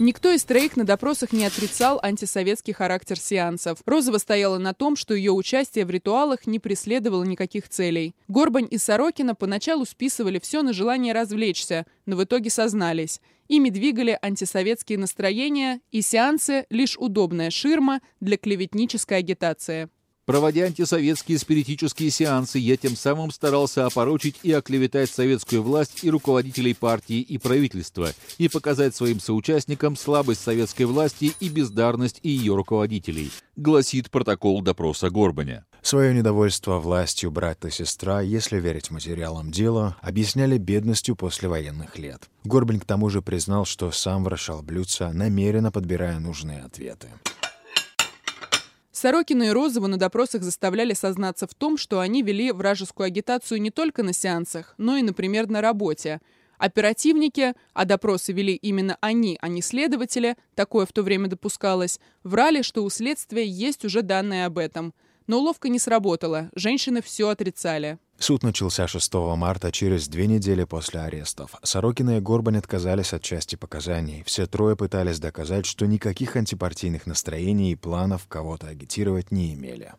Никто 0.00 0.30
из 0.30 0.44
троих 0.44 0.76
на 0.76 0.84
допросах 0.84 1.32
не 1.32 1.44
отрицал 1.44 1.98
антисоветский 2.00 2.72
характер 2.72 3.18
сеансов. 3.18 3.78
Розова 3.84 4.18
стояла 4.18 4.56
на 4.58 4.72
том, 4.72 4.94
что 4.94 5.12
ее 5.12 5.32
участие 5.32 5.84
в 5.84 5.90
ритуалах 5.90 6.46
не 6.46 6.60
преследовало 6.60 7.24
никаких 7.24 7.68
целей. 7.68 8.14
Горбань 8.28 8.68
и 8.70 8.78
Сорокина 8.78 9.34
поначалу 9.34 9.84
списывали 9.84 10.38
все 10.38 10.62
на 10.62 10.72
желание 10.72 11.12
развлечься, 11.12 11.84
но 12.06 12.14
в 12.14 12.22
итоге 12.22 12.48
сознались. 12.48 13.20
Ими 13.48 13.70
двигали 13.70 14.16
антисоветские 14.22 14.98
настроения, 14.98 15.80
и 15.90 16.00
сеансы– 16.00 16.66
лишь 16.70 16.96
удобная 16.96 17.50
ширма 17.50 18.00
для 18.20 18.36
клеветнической 18.36 19.18
агитации. 19.18 19.88
Проводя 20.28 20.66
антисоветские 20.66 21.38
спиритические 21.38 22.10
сеансы, 22.10 22.58
я 22.58 22.76
тем 22.76 22.96
самым 22.96 23.30
старался 23.30 23.86
опорочить 23.86 24.36
и 24.42 24.52
оклеветать 24.52 25.08
советскую 25.08 25.62
власть 25.62 26.04
и 26.04 26.10
руководителей 26.10 26.74
партии 26.74 27.20
и 27.20 27.38
правительства, 27.38 28.10
и 28.36 28.48
показать 28.50 28.94
своим 28.94 29.20
соучастникам 29.20 29.96
слабость 29.96 30.42
советской 30.42 30.82
власти 30.82 31.32
и 31.40 31.48
бездарность 31.48 32.20
ее 32.22 32.54
руководителей, 32.54 33.30
гласит 33.56 34.10
протокол 34.10 34.60
допроса 34.60 35.08
Горбаня. 35.08 35.64
Свое 35.80 36.12
недовольство 36.12 36.78
властью 36.78 37.30
брат 37.30 37.64
и 37.64 37.70
сестра, 37.70 38.20
если 38.20 38.60
верить 38.60 38.90
материалам 38.90 39.50
дела, 39.50 39.96
объясняли 40.02 40.58
бедностью 40.58 41.16
после 41.16 41.48
военных 41.48 41.96
лет. 41.96 42.28
Горбань 42.44 42.80
к 42.80 42.84
тому 42.84 43.08
же 43.08 43.22
признал, 43.22 43.64
что 43.64 43.90
сам 43.92 44.24
вращал 44.24 44.60
блюдца, 44.60 45.10
намеренно 45.10 45.72
подбирая 45.72 46.18
нужные 46.18 46.60
ответы. 46.64 47.08
Сорокина 49.00 49.44
и 49.44 49.50
Розову 49.50 49.86
на 49.86 49.96
допросах 49.96 50.42
заставляли 50.42 50.92
сознаться 50.92 51.46
в 51.46 51.54
том, 51.54 51.76
что 51.76 52.00
они 52.00 52.20
вели 52.24 52.50
вражескую 52.50 53.06
агитацию 53.06 53.60
не 53.62 53.70
только 53.70 54.02
на 54.02 54.12
сеансах, 54.12 54.74
но 54.76 54.96
и, 54.96 55.02
например, 55.02 55.48
на 55.48 55.60
работе. 55.60 56.20
Оперативники, 56.58 57.54
а 57.74 57.84
допросы 57.84 58.32
вели 58.32 58.56
именно 58.56 58.98
они, 59.00 59.38
а 59.40 59.46
не 59.46 59.62
следователи, 59.62 60.36
такое 60.56 60.84
в 60.84 60.92
то 60.92 61.04
время 61.04 61.28
допускалось, 61.28 62.00
врали, 62.24 62.62
что 62.62 62.82
у 62.82 62.90
следствия 62.90 63.46
есть 63.46 63.84
уже 63.84 64.02
данные 64.02 64.46
об 64.46 64.58
этом. 64.58 64.92
Но 65.28 65.38
уловка 65.38 65.68
не 65.68 65.78
сработала, 65.78 66.50
женщины 66.54 67.02
все 67.02 67.28
отрицали. 67.28 67.98
Суд 68.18 68.42
начался 68.42 68.88
6 68.88 69.14
марта, 69.36 69.70
через 69.70 70.08
две 70.08 70.26
недели 70.26 70.64
после 70.64 71.00
арестов. 71.00 71.54
Сорокина 71.62 72.16
и 72.16 72.20
Горбань 72.20 72.56
отказались 72.56 73.12
от 73.12 73.22
части 73.22 73.54
показаний. 73.54 74.24
Все 74.24 74.46
трое 74.46 74.74
пытались 74.74 75.20
доказать, 75.20 75.66
что 75.66 75.86
никаких 75.86 76.34
антипартийных 76.34 77.06
настроений 77.06 77.72
и 77.72 77.76
планов 77.76 78.26
кого-то 78.26 78.68
агитировать 78.68 79.30
не 79.30 79.52
имели. 79.52 79.92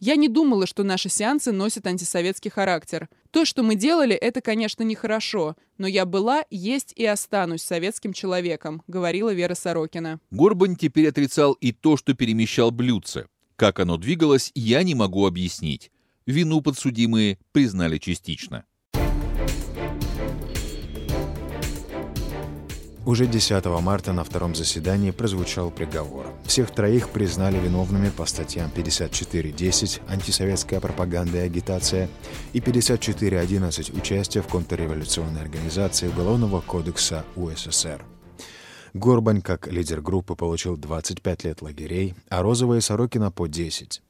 Я 0.00 0.14
не 0.16 0.28
думала, 0.28 0.66
что 0.66 0.84
наши 0.84 1.08
сеансы 1.08 1.50
носят 1.50 1.86
антисоветский 1.86 2.50
характер. 2.50 3.08
То, 3.30 3.44
что 3.44 3.62
мы 3.62 3.74
делали, 3.74 4.14
это, 4.14 4.40
конечно, 4.40 4.84
нехорошо, 4.84 5.56
но 5.78 5.88
я 5.88 6.04
была, 6.04 6.44
есть 6.50 6.92
и 6.94 7.04
останусь 7.04 7.62
советским 7.62 8.12
человеком, 8.12 8.82
говорила 8.86 9.32
Вера 9.32 9.54
Сорокина. 9.54 10.20
Горбань 10.30 10.76
теперь 10.76 11.08
отрицал 11.08 11.54
и 11.54 11.72
то, 11.72 11.96
что 11.96 12.14
перемещал 12.14 12.70
блюдце. 12.70 13.26
Как 13.58 13.80
оно 13.80 13.96
двигалось, 13.96 14.52
я 14.54 14.84
не 14.84 14.94
могу 14.94 15.26
объяснить. 15.26 15.90
Вину 16.26 16.60
подсудимые 16.60 17.38
признали 17.50 17.98
частично. 17.98 18.64
Уже 23.04 23.26
10 23.26 23.64
марта 23.82 24.12
на 24.12 24.22
втором 24.22 24.54
заседании 24.54 25.10
прозвучал 25.10 25.72
приговор. 25.72 26.32
Всех 26.44 26.70
троих 26.70 27.08
признали 27.08 27.58
виновными 27.58 28.10
по 28.10 28.26
статьям 28.26 28.70
54.10 28.76 30.02
«Антисоветская 30.08 30.78
пропаганда 30.78 31.38
и 31.38 31.46
агитация» 31.46 32.08
и 32.52 32.60
54.11 32.60 33.98
«Участие 33.98 34.44
в 34.44 34.46
контрреволюционной 34.46 35.40
организации 35.40 36.06
Уголовного 36.06 36.60
кодекса 36.60 37.24
УССР». 37.34 38.04
Горбань, 38.94 39.42
как 39.42 39.68
лидер 39.68 40.00
группы, 40.00 40.34
получил 40.34 40.76
25 40.76 41.44
лет 41.44 41.62
лагерей, 41.62 42.14
а 42.28 42.42
Розова 42.42 42.78
и 42.78 42.80
Сорокина 42.80 43.30
по 43.30 43.46
10. 43.46 44.02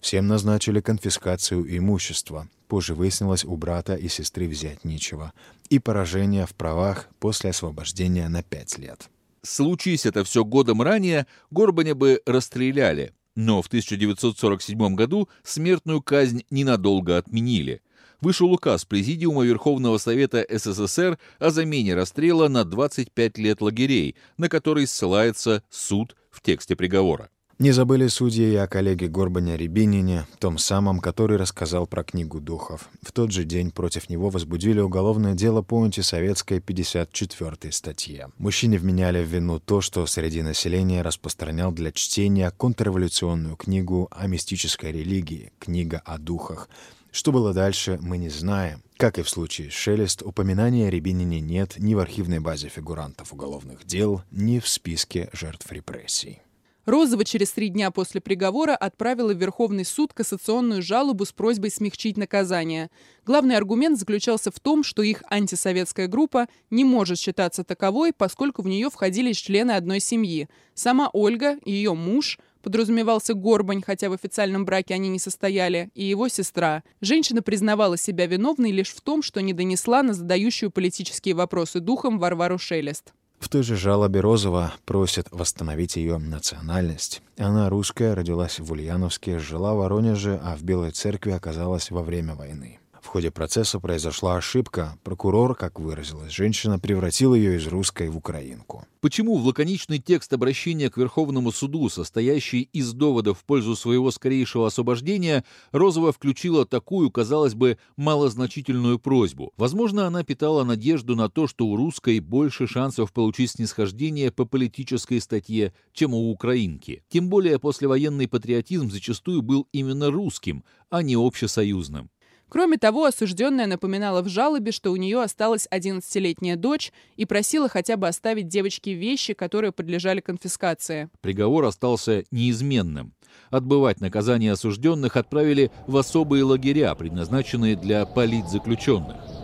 Всем 0.00 0.26
назначили 0.26 0.80
конфискацию 0.80 1.76
имущества. 1.76 2.48
Позже 2.68 2.94
выяснилось, 2.94 3.44
у 3.44 3.56
брата 3.56 3.94
и 3.94 4.08
сестры 4.08 4.48
взять 4.48 4.84
нечего. 4.84 5.32
И 5.70 5.78
поражение 5.78 6.46
в 6.46 6.54
правах 6.54 7.08
после 7.18 7.50
освобождения 7.50 8.28
на 8.28 8.42
пять 8.42 8.78
лет. 8.78 9.08
Случись 9.42 10.06
это 10.06 10.24
все 10.24 10.44
годом 10.44 10.82
ранее, 10.82 11.26
Горбаня 11.50 11.94
бы 11.94 12.20
расстреляли. 12.26 13.12
Но 13.36 13.62
в 13.62 13.66
1947 13.66 14.94
году 14.94 15.28
смертную 15.42 16.00
казнь 16.02 16.44
ненадолго 16.50 17.18
отменили. 17.18 17.82
Вышел 18.20 18.52
указ 18.52 18.84
Президиума 18.84 19.44
Верховного 19.44 19.98
Совета 19.98 20.44
СССР 20.48 21.18
о 21.38 21.50
замене 21.50 21.94
расстрела 21.94 22.48
на 22.48 22.64
25 22.64 23.38
лет 23.38 23.60
лагерей, 23.60 24.16
на 24.38 24.48
который 24.48 24.86
ссылается 24.86 25.62
суд 25.70 26.16
в 26.30 26.40
тексте 26.42 26.76
приговора. 26.76 27.30
Не 27.60 27.70
забыли 27.70 28.08
судьи 28.08 28.52
и 28.52 28.56
о 28.56 28.66
коллеге 28.66 29.06
Горбаня 29.06 29.54
Рябинине, 29.54 30.26
том 30.40 30.58
самом, 30.58 30.98
который 30.98 31.36
рассказал 31.36 31.86
про 31.86 32.02
книгу 32.02 32.40
духов. 32.40 32.88
В 33.00 33.12
тот 33.12 33.30
же 33.30 33.44
день 33.44 33.70
против 33.70 34.10
него 34.10 34.28
возбудили 34.28 34.80
уголовное 34.80 35.34
дело 35.34 35.62
по 35.62 35.84
антисоветской 35.84 36.58
54-й 36.58 37.70
статье. 37.70 38.28
Мужчине 38.38 38.78
вменяли 38.78 39.22
в 39.22 39.28
вину 39.28 39.60
то, 39.60 39.80
что 39.80 40.04
среди 40.06 40.42
населения 40.42 41.02
распространял 41.02 41.70
для 41.70 41.92
чтения 41.92 42.50
контрреволюционную 42.50 43.54
книгу 43.54 44.08
о 44.10 44.26
мистической 44.26 44.90
религии, 44.90 45.52
книга 45.60 46.02
о 46.04 46.18
духах. 46.18 46.68
Что 47.14 47.30
было 47.30 47.54
дальше, 47.54 47.96
мы 48.02 48.18
не 48.18 48.28
знаем. 48.28 48.82
Как 48.96 49.20
и 49.20 49.22
в 49.22 49.30
случае 49.30 49.70
Шелест, 49.70 50.20
упоминания 50.22 50.88
о 50.88 50.90
Рябинине 50.90 51.40
нет 51.40 51.74
ни 51.78 51.94
в 51.94 52.00
архивной 52.00 52.40
базе 52.40 52.68
фигурантов 52.68 53.32
уголовных 53.32 53.84
дел, 53.84 54.22
ни 54.32 54.58
в 54.58 54.66
списке 54.66 55.30
жертв 55.32 55.70
репрессий. 55.70 56.42
Розова 56.86 57.24
через 57.24 57.52
три 57.52 57.68
дня 57.68 57.92
после 57.92 58.20
приговора 58.20 58.74
отправила 58.74 59.32
в 59.32 59.38
Верховный 59.38 59.84
суд 59.84 60.12
кассационную 60.12 60.82
жалобу 60.82 61.24
с 61.24 61.30
просьбой 61.30 61.70
смягчить 61.70 62.16
наказание. 62.16 62.90
Главный 63.24 63.56
аргумент 63.56 63.96
заключался 63.96 64.50
в 64.50 64.58
том, 64.58 64.82
что 64.82 65.02
их 65.02 65.22
антисоветская 65.30 66.08
группа 66.08 66.48
не 66.70 66.84
может 66.84 67.20
считаться 67.20 67.62
таковой, 67.62 68.12
поскольку 68.12 68.62
в 68.62 68.66
нее 68.66 68.90
входили 68.90 69.32
члены 69.34 69.70
одной 69.70 70.00
семьи. 70.00 70.48
Сама 70.74 71.10
Ольга, 71.12 71.58
ее 71.64 71.94
муж, 71.94 72.40
подразумевался 72.64 73.34
Горбань, 73.34 73.82
хотя 73.82 74.08
в 74.08 74.14
официальном 74.14 74.64
браке 74.64 74.94
они 74.94 75.08
не 75.08 75.20
состояли, 75.20 75.90
и 75.94 76.02
его 76.02 76.28
сестра. 76.28 76.82
Женщина 77.00 77.42
признавала 77.42 77.96
себя 77.96 78.26
виновной 78.26 78.72
лишь 78.72 78.88
в 78.88 79.00
том, 79.02 79.22
что 79.22 79.40
не 79.42 79.52
донесла 79.52 80.02
на 80.02 80.14
задающую 80.14 80.70
политические 80.70 81.34
вопросы 81.34 81.78
духом 81.78 82.18
Варвару 82.18 82.58
Шелест. 82.58 83.12
В 83.38 83.48
той 83.50 83.62
же 83.62 83.76
жалобе 83.76 84.20
Розова 84.20 84.72
просят 84.86 85.28
восстановить 85.30 85.96
ее 85.96 86.16
национальность. 86.16 87.20
Она 87.36 87.68
русская, 87.68 88.14
родилась 88.14 88.58
в 88.58 88.72
Ульяновске, 88.72 89.38
жила 89.38 89.74
в 89.74 89.78
Воронеже, 89.78 90.40
а 90.42 90.56
в 90.56 90.62
Белой 90.62 90.92
церкви 90.92 91.32
оказалась 91.32 91.90
во 91.90 92.02
время 92.02 92.34
войны. 92.34 92.80
В 93.04 93.08
ходе 93.08 93.30
процесса 93.30 93.80
произошла 93.80 94.36
ошибка. 94.36 94.98
Прокурор, 95.04 95.54
как 95.54 95.78
выразилась 95.78 96.32
женщина, 96.32 96.78
превратил 96.78 97.34
ее 97.34 97.56
из 97.58 97.66
русской 97.66 98.08
в 98.08 98.16
украинку. 98.16 98.86
Почему 99.02 99.36
в 99.36 99.44
лаконичный 99.44 99.98
текст 99.98 100.32
обращения 100.32 100.88
к 100.88 100.96
Верховному 100.96 101.52
суду, 101.52 101.90
состоящий 101.90 102.62
из 102.62 102.94
доводов 102.94 103.38
в 103.38 103.44
пользу 103.44 103.76
своего 103.76 104.10
скорейшего 104.10 104.66
освобождения, 104.66 105.44
Розова 105.70 106.12
включила 106.12 106.64
такую, 106.64 107.10
казалось 107.10 107.54
бы, 107.54 107.76
малозначительную 107.96 108.98
просьбу? 108.98 109.52
Возможно, 109.58 110.06
она 110.06 110.24
питала 110.24 110.64
надежду 110.64 111.14
на 111.14 111.28
то, 111.28 111.46
что 111.46 111.66
у 111.66 111.76
русской 111.76 112.20
больше 112.20 112.66
шансов 112.66 113.12
получить 113.12 113.50
снисхождение 113.50 114.32
по 114.32 114.46
политической 114.46 115.20
статье, 115.20 115.74
чем 115.92 116.14
у 116.14 116.30
украинки. 116.30 117.04
Тем 117.10 117.28
более 117.28 117.58
послевоенный 117.58 118.28
патриотизм 118.28 118.90
зачастую 118.90 119.42
был 119.42 119.68
именно 119.72 120.10
русским, 120.10 120.64
а 120.88 121.02
не 121.02 121.16
общесоюзным. 121.16 122.08
Кроме 122.48 122.76
того, 122.76 123.04
осужденная 123.04 123.66
напоминала 123.66 124.22
в 124.22 124.28
жалобе, 124.28 124.72
что 124.72 124.90
у 124.92 124.96
нее 124.96 125.22
осталась 125.22 125.66
11-летняя 125.70 126.56
дочь 126.56 126.92
и 127.16 127.24
просила 127.24 127.68
хотя 127.68 127.96
бы 127.96 128.06
оставить 128.06 128.48
девочке 128.48 128.94
вещи, 128.94 129.34
которые 129.34 129.72
подлежали 129.72 130.20
конфискации. 130.20 131.08
Приговор 131.20 131.64
остался 131.64 132.24
неизменным. 132.30 133.12
Отбывать 133.50 134.00
наказание 134.00 134.52
осужденных 134.52 135.16
отправили 135.16 135.70
в 135.86 135.96
особые 135.96 136.44
лагеря, 136.44 136.94
предназначенные 136.94 137.76
для 137.76 138.06
политзаключенных. 138.06 139.43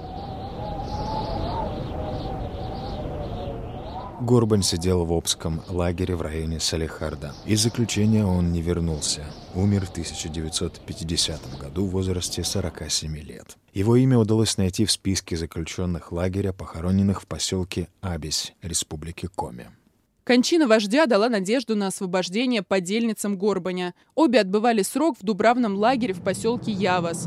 Горбань 4.20 4.62
сидел 4.62 5.06
в 5.06 5.12
Обском 5.12 5.62
лагере 5.68 6.14
в 6.14 6.20
районе 6.20 6.60
Салихарда. 6.60 7.34
Из 7.46 7.62
заключения 7.62 8.24
он 8.24 8.52
не 8.52 8.60
вернулся. 8.60 9.24
Умер 9.54 9.86
в 9.86 9.90
1950 9.90 11.58
году 11.58 11.86
в 11.86 11.90
возрасте 11.90 12.44
47 12.44 13.16
лет. 13.16 13.56
Его 13.72 13.96
имя 13.96 14.18
удалось 14.18 14.58
найти 14.58 14.84
в 14.84 14.92
списке 14.92 15.36
заключенных 15.36 16.12
лагеря, 16.12 16.52
похороненных 16.52 17.22
в 17.22 17.26
поселке 17.26 17.88
Абись, 18.02 18.52
Республики 18.60 19.26
Коми. 19.34 19.70
Кончина 20.24 20.68
вождя 20.68 21.06
дала 21.06 21.30
надежду 21.30 21.74
на 21.74 21.86
освобождение 21.86 22.62
подельницам 22.62 23.38
Горбаня. 23.38 23.94
Обе 24.14 24.40
отбывали 24.40 24.82
срок 24.82 25.16
в 25.18 25.24
Дубравном 25.24 25.76
лагере 25.76 26.12
в 26.12 26.22
поселке 26.22 26.72
Явас. 26.72 27.26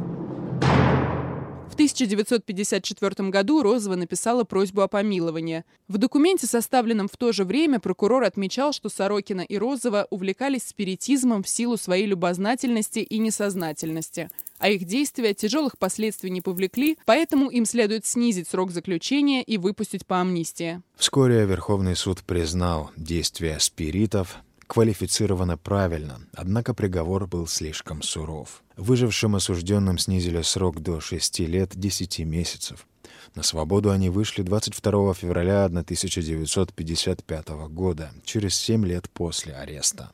В 1.73 1.75
1954 1.75 3.29
году 3.29 3.63
Розова 3.63 3.95
написала 3.95 4.43
просьбу 4.43 4.81
о 4.81 4.87
помиловании. 4.87 5.63
В 5.87 5.97
документе, 5.97 6.45
составленном 6.45 7.07
в 7.07 7.17
то 7.17 7.31
же 7.31 7.45
время, 7.45 7.79
прокурор 7.79 8.21
отмечал, 8.25 8.73
что 8.73 8.89
Сорокина 8.89 9.41
и 9.41 9.57
Розова 9.57 10.05
увлекались 10.11 10.67
спиритизмом 10.67 11.41
в 11.41 11.49
силу 11.49 11.77
своей 11.77 12.05
любознательности 12.05 12.99
и 12.99 13.17
несознательности. 13.17 14.29
А 14.59 14.69
их 14.69 14.85
действия 14.85 15.33
тяжелых 15.33 15.79
последствий 15.79 16.29
не 16.29 16.41
повлекли, 16.41 16.99
поэтому 17.05 17.49
им 17.49 17.65
следует 17.65 18.05
снизить 18.05 18.47
срок 18.47 18.69
заключения 18.69 19.41
и 19.41 19.57
выпустить 19.57 20.05
по 20.05 20.21
амнистии. 20.21 20.79
Вскоре 20.95 21.43
Верховный 21.45 21.95
суд 21.95 22.21
признал 22.21 22.91
действия 22.95 23.57
спиритов 23.59 24.37
квалифицировано 24.73 25.55
правильно, 25.55 26.19
однако 26.33 26.73
приговор 26.73 27.27
был 27.27 27.45
слишком 27.45 28.01
суров. 28.01 28.63
Выжившим 28.75 29.35
осужденным 29.35 29.99
снизили 29.99 30.41
срок 30.41 30.79
до 30.79 30.99
6 30.99 31.41
лет 31.41 31.73
10 31.75 32.19
месяцев. 32.21 32.87
На 33.35 33.43
свободу 33.43 33.91
они 33.91 34.09
вышли 34.09 34.41
22 34.41 35.13
февраля 35.13 35.65
1955 35.65 37.49
года, 37.69 38.11
через 38.23 38.55
7 38.55 38.83
лет 38.83 39.11
после 39.11 39.53
ареста. 39.53 40.09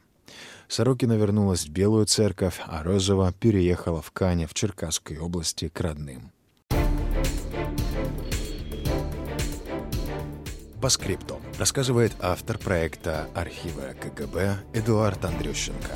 Сорокина 0.67 1.13
вернулась 1.13 1.65
в 1.65 1.69
Белую 1.69 2.05
церковь, 2.05 2.59
а 2.65 2.83
Розова 2.83 3.31
переехала 3.31 4.01
в 4.01 4.11
Кане 4.11 4.45
в 4.45 4.53
Черкасской 4.53 5.19
области 5.19 5.69
к 5.69 5.79
родным. 5.79 6.33
По 10.81 10.87
скрипту 10.87 11.41
рассказывает 11.59 12.13
автор 12.21 12.57
проекта 12.57 13.27
архива 13.35 13.93
КГБ 14.01 14.55
Эдуард 14.73 15.25
Андрющенко. 15.25 15.91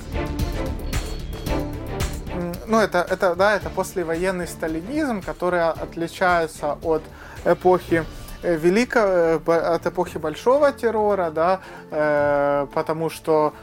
Ну, 2.68 2.80
это, 2.80 3.06
это, 3.10 3.34
да, 3.36 3.56
это 3.56 3.70
послевоенный 3.70 4.46
сталинизм, 4.46 5.22
который 5.22 5.64
отличается 5.70 6.78
от 6.82 7.02
эпохи 7.46 8.04
великого, 8.44 9.42
от 9.54 9.86
эпохи 9.86 10.18
большого 10.18 10.74
террора, 10.74 11.32
да, 11.32 12.68
потому 12.74 13.10
что 13.10 13.54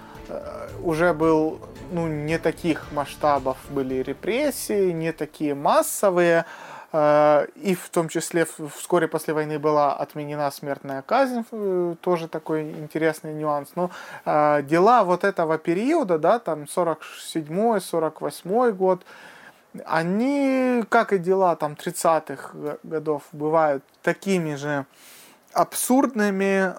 уже 0.83 1.12
был 1.12 1.61
ну, 1.92 2.09
не 2.09 2.38
таких 2.38 2.92
масштабов 2.92 3.59
были 3.68 3.96
репрессии, 3.96 4.90
не 4.92 5.12
такие 5.12 5.54
массовые, 5.54 6.46
Э, 6.46 6.69
и 6.92 7.76
в 7.81 7.88
том 7.90 8.09
числе 8.09 8.48
вскоре 8.74 9.07
после 9.07 9.33
войны 9.33 9.61
была 9.61 9.94
отменена 9.94 10.50
смертная 10.50 11.03
казнь, 11.03 11.44
э, 11.53 11.94
тоже 12.00 12.26
такой 12.26 12.72
интересный 12.72 13.33
нюанс. 13.33 13.68
Но 13.76 13.92
э, 14.24 14.62
дела 14.64 15.05
вот 15.05 15.22
этого 15.22 15.57
периода, 15.57 16.18
да, 16.18 16.40
там 16.40 16.64
47-48 16.64 18.72
год, 18.72 19.05
они, 19.85 20.83
как 20.88 21.12
и 21.12 21.18
дела 21.18 21.55
там 21.55 21.74
30-х 21.74 22.79
годов, 22.83 23.22
бывают 23.31 23.85
такими 24.03 24.57
же 24.57 24.85
абсурдными, 25.53 26.74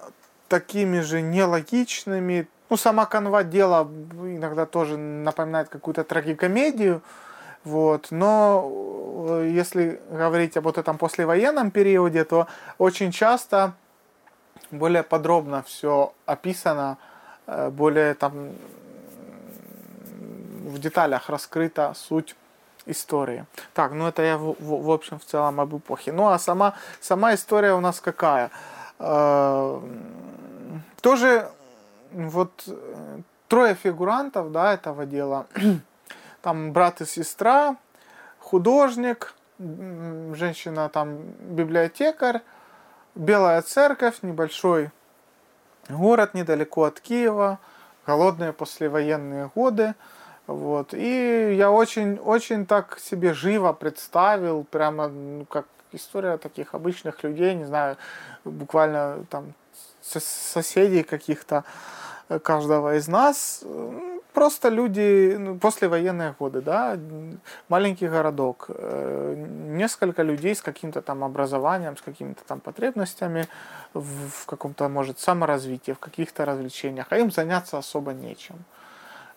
такими 0.48 1.00
же 1.00 1.22
нелогичными. 1.22 2.48
Ну, 2.68 2.76
сама 2.76 3.06
канва 3.06 3.44
дела 3.44 3.88
иногда 4.22 4.66
тоже 4.66 4.98
напоминает 4.98 5.70
какую-то 5.70 6.04
трагикомедию. 6.04 7.00
Вот. 7.64 8.08
Но 8.10 8.68
э, 9.28 9.50
если 9.52 10.00
говорить 10.10 10.56
об 10.56 10.64
вот 10.64 10.78
этом 10.78 10.98
послевоенном 10.98 11.70
периоде, 11.70 12.24
то 12.24 12.46
очень 12.78 13.12
часто 13.12 13.74
более 14.70 15.02
подробно 15.02 15.62
все 15.62 16.12
описано, 16.26 16.98
э, 17.46 17.70
более 17.70 18.14
там 18.14 18.50
в 20.64 20.78
деталях 20.78 21.28
раскрыта 21.28 21.92
суть 21.94 22.34
истории. 22.86 23.46
Так, 23.74 23.92
ну 23.92 24.08
это 24.08 24.22
я 24.22 24.38
в, 24.38 24.56
в, 24.58 24.84
в 24.84 24.90
общем 24.90 25.18
в 25.18 25.24
целом 25.24 25.60
об 25.60 25.76
эпохе. 25.76 26.12
Ну 26.12 26.28
а 26.28 26.38
сама, 26.38 26.74
сама 27.00 27.34
история 27.34 27.74
у 27.74 27.80
нас 27.80 28.00
какая? 28.00 28.50
Э, 28.98 29.80
тоже 31.00 31.48
вот 32.12 32.50
трое 33.48 33.74
фигурантов 33.74 34.50
да, 34.50 34.74
этого 34.74 35.06
дела 35.06 35.46
там 36.42 36.72
брат 36.72 37.00
и 37.00 37.06
сестра, 37.06 37.76
художник, 38.38 39.34
женщина 39.58 40.88
там 40.88 41.18
библиотекарь, 41.40 42.42
Белая 43.14 43.60
церковь, 43.62 44.22
небольшой 44.22 44.90
город 45.88 46.32
недалеко 46.34 46.84
от 46.84 46.98
Киева, 47.00 47.58
голодные 48.06 48.52
послевоенные 48.52 49.50
годы. 49.54 49.94
Вот. 50.46 50.94
И 50.94 51.54
я 51.54 51.70
очень, 51.70 52.16
очень 52.16 52.66
так 52.66 52.98
себе 52.98 53.34
живо 53.34 53.72
представил, 53.74 54.64
прямо 54.64 55.08
ну, 55.08 55.44
как 55.44 55.66
история 55.92 56.38
таких 56.38 56.74
обычных 56.74 57.22
людей, 57.22 57.54
не 57.54 57.64
знаю, 57.64 57.96
буквально 58.44 59.24
там 59.30 59.52
соседей 60.00 61.02
каких-то 61.02 61.64
э, 62.28 62.38
каждого 62.38 62.96
из 62.96 63.08
нас 63.08 63.62
просто 64.32 64.68
люди, 64.70 65.36
ну, 65.38 65.58
послевоенные 65.58 66.34
годы, 66.38 66.60
да, 66.60 66.98
маленький 67.68 68.08
городок, 68.08 68.66
э, 68.68 69.34
несколько 69.68 70.22
людей 70.22 70.54
с 70.54 70.62
каким-то 70.62 71.02
там 71.02 71.22
образованием, 71.24 71.96
с 71.96 72.02
какими-то 72.02 72.42
там 72.46 72.60
потребностями 72.60 73.46
в, 73.94 74.28
в 74.30 74.46
каком-то, 74.46 74.88
может, 74.88 75.18
саморазвитии, 75.18 75.92
в 75.92 75.98
каких-то 75.98 76.44
развлечениях, 76.44 77.06
а 77.10 77.18
им 77.18 77.30
заняться 77.30 77.78
особо 77.78 78.12
нечем. 78.12 78.56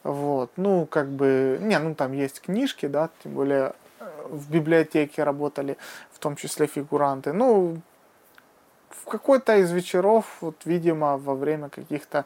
Вот, 0.03 0.51
ну, 0.57 0.85
как 0.85 1.09
бы, 1.09 1.57
не, 1.61 1.79
ну, 1.79 1.95
там 1.95 2.13
есть 2.13 2.41
книжки, 2.41 2.87
да, 2.87 3.09
тем 3.23 3.33
более 3.33 3.73
э, 3.99 4.05
в 4.29 4.51
библиотеке 4.51 5.23
работали, 5.23 5.77
в 6.13 6.19
том 6.19 6.35
числе 6.35 6.67
фигуранты, 6.67 7.33
ну, 7.33 7.81
в 8.89 9.09
какой-то 9.09 9.57
из 9.57 9.71
вечеров, 9.71 10.25
вот, 10.41 10.55
видимо, 10.65 11.17
во 11.17 11.35
время 11.35 11.69
каких-то 11.69 12.25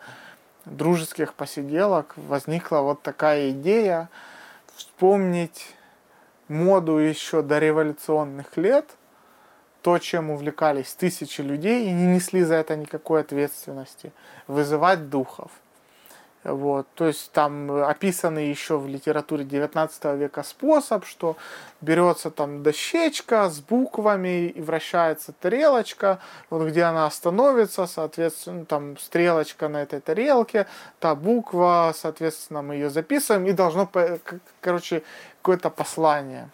дружеских 0.69 1.33
посиделок 1.33 2.13
возникла 2.15 2.79
вот 2.79 3.01
такая 3.01 3.51
идея 3.51 4.09
вспомнить 4.75 5.75
моду 6.47 6.97
еще 6.97 7.41
до 7.41 7.59
революционных 7.59 8.57
лет, 8.57 8.85
то, 9.81 9.97
чем 9.97 10.29
увлекались 10.29 10.93
тысячи 10.93 11.41
людей 11.41 11.87
и 11.87 11.91
не 11.91 12.05
несли 12.07 12.43
за 12.43 12.55
это 12.55 12.75
никакой 12.75 13.21
ответственности, 13.21 14.11
вызывать 14.47 15.09
духов– 15.09 15.51
вот, 16.43 16.87
то 16.95 17.05
есть 17.05 17.31
там 17.33 17.69
описанный 17.83 18.49
еще 18.49 18.77
в 18.77 18.87
литературе 18.87 19.43
19 19.43 20.05
века 20.15 20.43
способ, 20.43 21.05
что 21.05 21.35
берется 21.81 22.31
там 22.31 22.63
дощечка 22.63 23.49
с 23.49 23.59
буквами 23.59 24.47
и 24.47 24.61
вращается 24.61 25.33
тарелочка, 25.33 26.19
вот 26.49 26.65
где 26.67 26.83
она 26.83 27.05
остановится, 27.05 27.87
соответственно, 27.87 28.65
там 28.65 28.97
стрелочка 28.97 29.67
на 29.67 29.81
этой 29.81 29.99
тарелке, 29.99 30.65
та 30.99 31.13
буква, 31.13 31.93
соответственно, 31.93 32.61
мы 32.61 32.75
ее 32.75 32.89
записываем, 32.89 33.45
и 33.45 33.51
должно, 33.51 33.89
короче, 34.61 35.03
какое-то 35.41 35.69
послание 35.69 36.49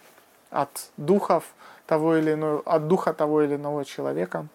от 0.49 0.89
духов 0.97 1.43
того 1.85 2.15
или 2.17 2.33
иного, 2.33 2.63
от 2.65 2.87
духа 2.87 3.13
того 3.13 3.43
или 3.43 3.55
иного 3.55 3.85
человека 3.85 4.47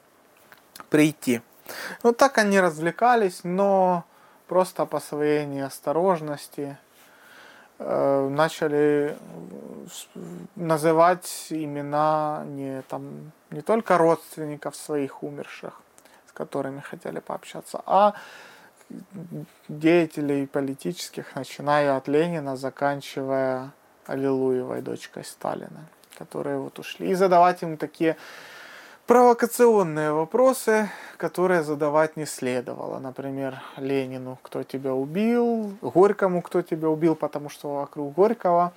прийти. 0.89 1.41
Вот 2.03 2.17
так 2.17 2.39
они 2.39 2.59
развлекались, 2.59 3.41
но 3.45 4.05
просто 4.51 4.85
по 4.85 4.99
своей 4.99 5.47
неосторожности 5.47 6.77
э, 7.79 8.29
начали 8.29 9.17
называть 10.57 11.47
имена 11.51 12.43
не, 12.47 12.83
там, 12.83 13.31
не 13.51 13.61
только 13.61 13.97
родственников 13.97 14.75
своих 14.75 15.23
умерших, 15.23 15.81
с 16.29 16.33
которыми 16.33 16.81
хотели 16.81 17.21
пообщаться, 17.21 17.81
а 17.87 18.15
деятелей 19.69 20.49
политических, 20.49 21.37
начиная 21.37 21.97
от 21.97 22.09
Ленина, 22.09 22.57
заканчивая 22.57 23.71
Аллилуевой 24.07 24.83
дочкой 24.83 25.25
Сталина, 25.25 25.87
которые 26.19 26.59
вот 26.59 26.77
ушли. 26.81 27.11
И 27.11 27.15
задавать 27.15 27.63
им 27.63 27.77
такие 27.77 28.17
провокационные 29.11 30.13
вопросы, 30.13 30.89
которые 31.17 31.65
задавать 31.65 32.17
не 32.17 32.27
следовало. 32.27 33.01
Например, 33.01 33.61
Ленину, 33.77 34.39
кто 34.41 34.63
тебя 34.63 34.95
убил, 34.95 35.73
Горькому, 35.83 36.43
кто 36.43 36.63
тебя 36.63 36.89
убил, 36.89 37.17
потому 37.17 37.49
что 37.49 37.75
вокруг 37.75 38.15
Горького 38.15 38.73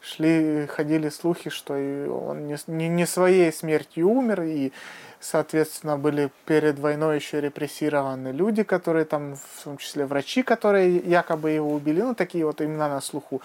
шли, 0.00 0.68
ходили 0.68 1.08
слухи, 1.08 1.50
что 1.50 1.72
он 1.74 2.46
не, 2.46 2.56
не, 2.68 2.88
не 2.88 3.06
своей 3.06 3.52
смертью 3.52 4.08
умер, 4.08 4.42
и, 4.42 4.72
соответственно, 5.18 5.98
были 5.98 6.30
перед 6.46 6.78
войной 6.78 7.16
еще 7.16 7.40
репрессированы 7.40 8.28
люди, 8.28 8.62
которые 8.62 9.04
там, 9.04 9.34
в 9.34 9.64
том 9.64 9.78
числе 9.78 10.06
врачи, 10.06 10.44
которые 10.44 10.98
якобы 10.98 11.50
его 11.50 11.72
убили, 11.72 12.02
ну, 12.02 12.14
такие 12.14 12.46
вот 12.46 12.60
имена 12.60 12.88
на 12.88 13.00
слуху. 13.00 13.42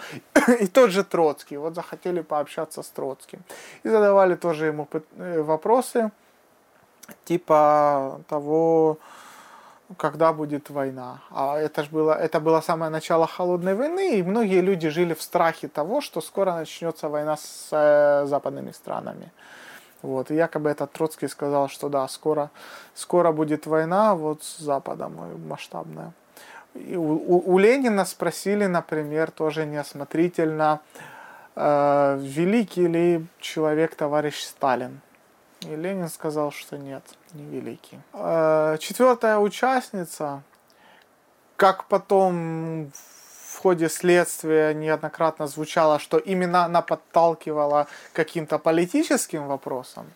И 0.60 0.68
тот 0.68 0.90
же 0.90 1.02
Троцкий, 1.02 1.56
вот 1.56 1.74
захотели 1.74 2.20
пообщаться 2.20 2.84
с 2.84 2.88
Троцким. 2.90 3.40
И 3.82 3.88
задавали 3.88 4.36
тоже 4.36 4.66
ему 4.66 4.86
э, 5.16 5.42
вопросы, 5.42 6.12
типа 7.24 8.20
того, 8.28 8.98
когда 9.96 10.32
будет 10.32 10.70
война. 10.70 11.20
А 11.30 11.58
это 11.58 11.82
же 11.82 11.90
было, 11.90 12.12
это 12.12 12.40
было 12.40 12.60
самое 12.60 12.90
начало 12.90 13.26
холодной 13.26 13.74
войны, 13.74 14.18
и 14.18 14.22
многие 14.22 14.60
люди 14.60 14.88
жили 14.88 15.14
в 15.14 15.22
страхе 15.22 15.68
того, 15.68 16.00
что 16.00 16.20
скоро 16.20 16.52
начнется 16.52 17.08
война 17.08 17.36
с 17.36 17.68
э, 17.70 18.26
западными 18.26 18.72
странами. 18.72 19.32
Вот, 20.02 20.30
и 20.30 20.34
якобы 20.34 20.70
этот 20.70 20.92
Троцкий 20.92 21.28
сказал, 21.28 21.68
что 21.68 21.88
да, 21.88 22.06
скоро, 22.08 22.50
скоро 22.94 23.32
будет 23.32 23.66
война 23.66 24.14
вот 24.14 24.42
с 24.42 24.58
Западом 24.58 25.18
масштабная. 25.48 26.12
И 26.74 26.96
у, 26.96 27.42
у, 27.52 27.58
Ленина 27.58 28.04
спросили, 28.04 28.66
например, 28.66 29.30
тоже 29.30 29.66
неосмотрительно, 29.66 30.80
э, 31.56 32.18
великий 32.20 32.86
ли 32.86 33.26
человек 33.40 33.96
товарищ 33.96 34.42
Сталин. 34.42 35.00
И 35.62 35.74
Ленин 35.74 36.08
сказал, 36.08 36.52
что 36.52 36.78
нет, 36.78 37.02
не 37.32 37.44
великий. 37.44 37.98
Э, 38.12 38.76
четвертая 38.78 39.38
участница, 39.38 40.42
как 41.56 41.84
потом 41.84 42.92
в 43.58 43.58
ходе 43.60 43.88
следствия 43.88 44.72
неоднократно 44.72 45.48
звучало, 45.48 45.98
что 45.98 46.18
именно 46.18 46.64
она 46.64 46.80
подталкивала 46.80 47.88
каким-то 48.12 48.58
политическим 48.58 49.48
вопросам. 49.48 50.06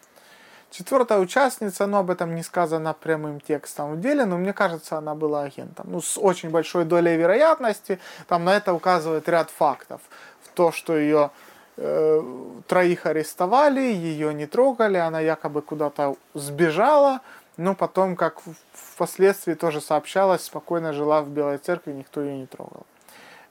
Четвертая 0.70 1.18
участница, 1.18 1.86
ну 1.86 1.98
об 1.98 2.10
этом 2.10 2.34
не 2.36 2.42
сказано 2.44 2.94
прямым 2.94 3.40
текстом 3.40 3.94
в 3.94 4.00
деле, 4.00 4.24
но 4.24 4.38
мне 4.38 4.52
кажется, 4.52 4.96
она 4.96 5.14
была 5.14 5.42
агентом. 5.42 5.86
Ну, 5.90 6.00
с 6.00 6.16
очень 6.16 6.50
большой 6.50 6.84
долей 6.84 7.16
вероятности, 7.16 7.98
там 8.28 8.44
на 8.44 8.56
это 8.56 8.72
указывает 8.72 9.28
ряд 9.28 9.50
фактов. 9.50 10.00
В 10.44 10.48
то, 10.54 10.70
что 10.70 10.96
ее 10.96 11.30
троих 11.76 13.06
арестовали, 13.06 13.80
ее 13.80 14.34
не 14.34 14.46
трогали, 14.46 14.98
она 14.98 15.20
якобы 15.20 15.62
куда-то 15.62 16.16
сбежала, 16.34 17.20
но 17.56 17.74
потом, 17.74 18.16
как 18.16 18.42
впоследствии 18.72 19.54
тоже 19.54 19.80
сообщалось, 19.80 20.42
спокойно 20.42 20.92
жила 20.92 21.22
в 21.22 21.28
Белой 21.28 21.58
Церкви, 21.58 21.92
никто 21.92 22.20
ее 22.20 22.36
не 22.36 22.46
трогал. 22.46 22.86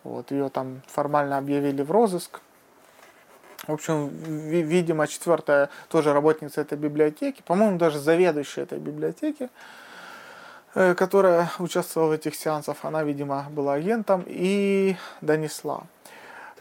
Вот, 0.04 0.32
ее 0.32 0.50
там 0.50 0.82
формально 0.88 1.38
объявили 1.38 1.82
в 1.84 1.92
розыск. 1.92 2.42
В 3.68 3.74
общем, 3.74 4.08
видимо, 4.08 5.08
четвертая 5.08 5.70
тоже 5.88 6.14
работница 6.14 6.62
этой 6.62 6.78
библиотеки, 6.80 7.44
по-моему, 7.46 7.78
даже 7.78 8.00
заведующая 8.00 8.64
этой 8.64 8.80
библиотеки, 8.80 9.50
э, 10.74 10.96
которая 10.96 11.52
участвовала 11.60 12.10
в 12.10 12.12
этих 12.14 12.34
сеансах, 12.34 12.78
она, 12.82 13.04
видимо, 13.04 13.46
была 13.52 13.74
агентом 13.74 14.24
и 14.26 14.96
донесла. 15.22 15.84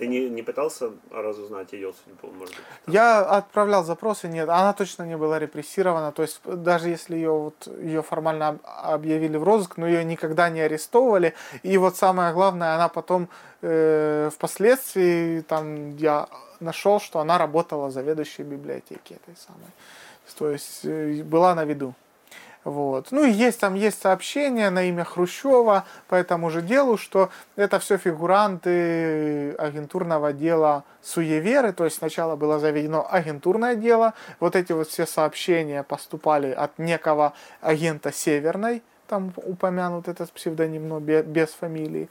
Ты 0.01 0.07
не, 0.07 0.31
не 0.31 0.43
пытался 0.43 0.93
разузнать 1.11 1.75
ее 1.75 1.93
судьбу, 1.93 2.33
может 2.33 2.57
быть? 2.57 2.65
Я 2.95 3.21
отправлял 3.21 3.85
запросы, 3.85 4.29
нет, 4.29 4.49
она 4.49 4.73
точно 4.73 5.03
не 5.03 5.15
была 5.15 5.39
репрессирована, 5.39 6.11
то 6.11 6.23
есть 6.23 6.41
даже 6.43 6.89
если 6.89 7.17
ее, 7.17 7.31
вот, 7.31 7.67
ее 7.67 8.03
формально 8.03 8.59
объявили 8.65 9.37
в 9.37 9.45
розыск, 9.45 9.77
но 9.77 9.87
ее 9.87 10.03
никогда 10.03 10.49
не 10.49 10.63
арестовывали, 10.63 11.35
и 11.63 11.77
вот 11.77 11.97
самое 11.97 12.33
главное, 12.33 12.77
она 12.77 12.89
потом 12.89 13.29
э, 13.61 14.31
впоследствии, 14.33 15.41
там, 15.43 15.95
я 15.99 16.29
нашел, 16.61 16.99
что 16.99 17.19
она 17.19 17.37
работала 17.37 17.91
заведующей 17.91 18.43
библиотеки 18.45 19.13
этой 19.13 19.37
самой, 19.37 19.71
то 20.39 20.51
есть 20.51 20.81
э, 20.85 21.23
была 21.25 21.55
на 21.55 21.67
виду. 21.67 21.95
Вот. 22.65 23.09
Ну 23.11 23.25
и 23.25 23.31
есть 23.31 23.61
там 23.61 23.75
есть 23.75 24.03
сообщение 24.03 24.69
на 24.69 24.85
имя 24.85 25.05
Хрущева 25.05 25.85
по 26.09 26.15
этому 26.15 26.51
же 26.51 26.61
делу, 26.61 26.99
что 26.99 27.31
это 27.57 27.79
все 27.79 27.97
фигуранты 27.97 29.53
агентурного 29.53 30.35
дела 30.35 30.85
суеверы, 31.01 31.73
то 31.73 31.85
есть 31.85 31.97
сначала 31.97 32.37
было 32.37 32.59
заведено 32.59 33.07
агентурное 33.11 33.77
дело, 33.77 34.13
вот 34.41 34.57
эти 34.57 34.73
вот 34.73 34.89
все 34.89 35.07
сообщения 35.07 35.83
поступали 35.83 36.51
от 36.51 36.79
некого 36.79 37.33
агента 37.63 38.13
Северной, 38.13 38.83
там 39.09 39.33
упомянут 39.37 40.09
этот 40.09 40.31
псевдоним, 40.31 40.87
но 40.89 41.01
без 41.01 41.49
фамилии. 41.49 42.11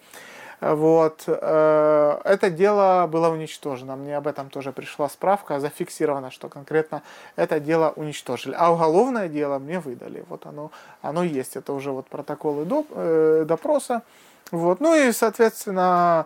Вот. 0.62 1.24
Э, 1.28 2.20
это 2.26 2.50
дело 2.50 3.08
было 3.08 3.30
уничтожено. 3.30 3.96
Мне 3.96 4.18
об 4.18 4.28
этом 4.28 4.50
тоже 4.50 4.72
пришла 4.72 5.08
справка, 5.08 5.60
зафиксировано, 5.60 6.32
что 6.32 6.50
конкретно 6.50 7.02
это 7.38 7.60
дело 7.60 7.94
уничтожили. 7.96 8.56
А 8.58 8.72
уголовное 8.74 9.30
дело 9.30 9.60
мне 9.60 9.80
выдали. 9.80 10.26
Вот 10.28 10.46
оно, 10.46 10.72
оно 11.02 11.24
есть. 11.24 11.56
Это 11.56 11.72
уже 11.72 11.92
вот 11.92 12.08
протоколы 12.08 12.68
э, 12.92 13.46
допроса. 13.48 14.04
Вот. 14.52 14.82
Ну 14.82 14.96
и, 14.96 15.12
соответственно, 15.14 16.26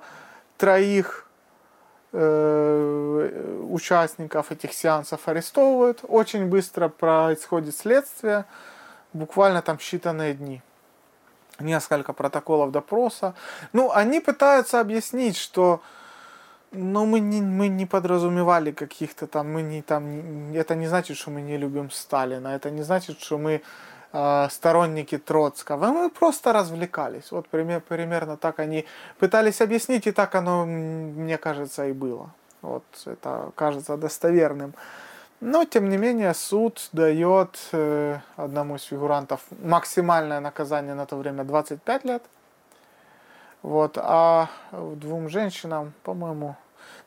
троих 0.57 1.27
э, 2.11 3.65
участников 3.69 4.51
этих 4.51 4.73
сеансов 4.73 5.27
арестовывают. 5.27 5.99
Очень 6.07 6.47
быстро 6.47 6.87
происходит 6.87 7.75
следствие. 7.75 8.45
Буквально 9.13 9.61
там 9.61 9.77
считанные 9.77 10.33
дни 10.33 10.63
несколько 11.59 12.13
протоколов 12.13 12.71
допроса. 12.71 13.33
Ну, 13.73 13.91
они 13.91 14.19
пытаются 14.19 14.79
объяснить, 14.79 15.37
что 15.37 15.81
ну, 16.73 17.05
мы 17.05 17.19
не, 17.19 17.41
мы 17.41 17.67
не 17.67 17.85
подразумевали 17.85 18.71
каких-то 18.71 19.27
там, 19.27 19.53
мы 19.53 19.61
не 19.61 19.81
там, 19.81 20.53
это 20.53 20.75
не 20.75 20.87
значит, 20.87 21.17
что 21.17 21.31
мы 21.31 21.41
не 21.41 21.57
любим 21.57 21.91
Сталина, 21.91 22.47
это 22.47 22.71
не 22.71 22.83
значит, 22.83 23.19
что 23.21 23.37
мы 23.37 23.61
э, 24.11 24.47
сторонники 24.49 25.17
Троцкого, 25.17 25.87
мы 25.87 26.09
просто 26.09 26.53
развлекались. 26.53 27.31
Вот 27.31 27.47
пример, 27.47 27.81
примерно 27.81 28.37
так 28.37 28.59
они 28.59 28.85
пытались 29.19 29.61
объяснить, 29.61 30.07
и 30.07 30.11
так 30.11 30.35
оно, 30.35 30.65
мне 30.65 31.37
кажется, 31.37 31.85
и 31.85 31.93
было. 31.93 32.31
Вот 32.61 32.83
это 33.05 33.51
кажется 33.55 33.97
достоверным. 33.97 34.73
Но, 35.45 35.65
тем 35.65 35.89
не 35.89 35.97
менее, 35.97 36.34
суд 36.34 36.88
дает 36.93 37.60
э, 37.73 38.19
одному 38.38 38.77
из 38.77 38.84
фигурантов 38.84 39.41
максимальное 39.62 40.39
наказание 40.39 40.93
на 40.93 41.06
то 41.06 41.17
время 41.17 41.43
25 41.43 42.06
лет. 42.06 42.23
Вот, 43.62 43.97
а 43.97 44.47
двум 44.71 45.27
женщинам, 45.27 45.91
по-моему, 46.03 46.56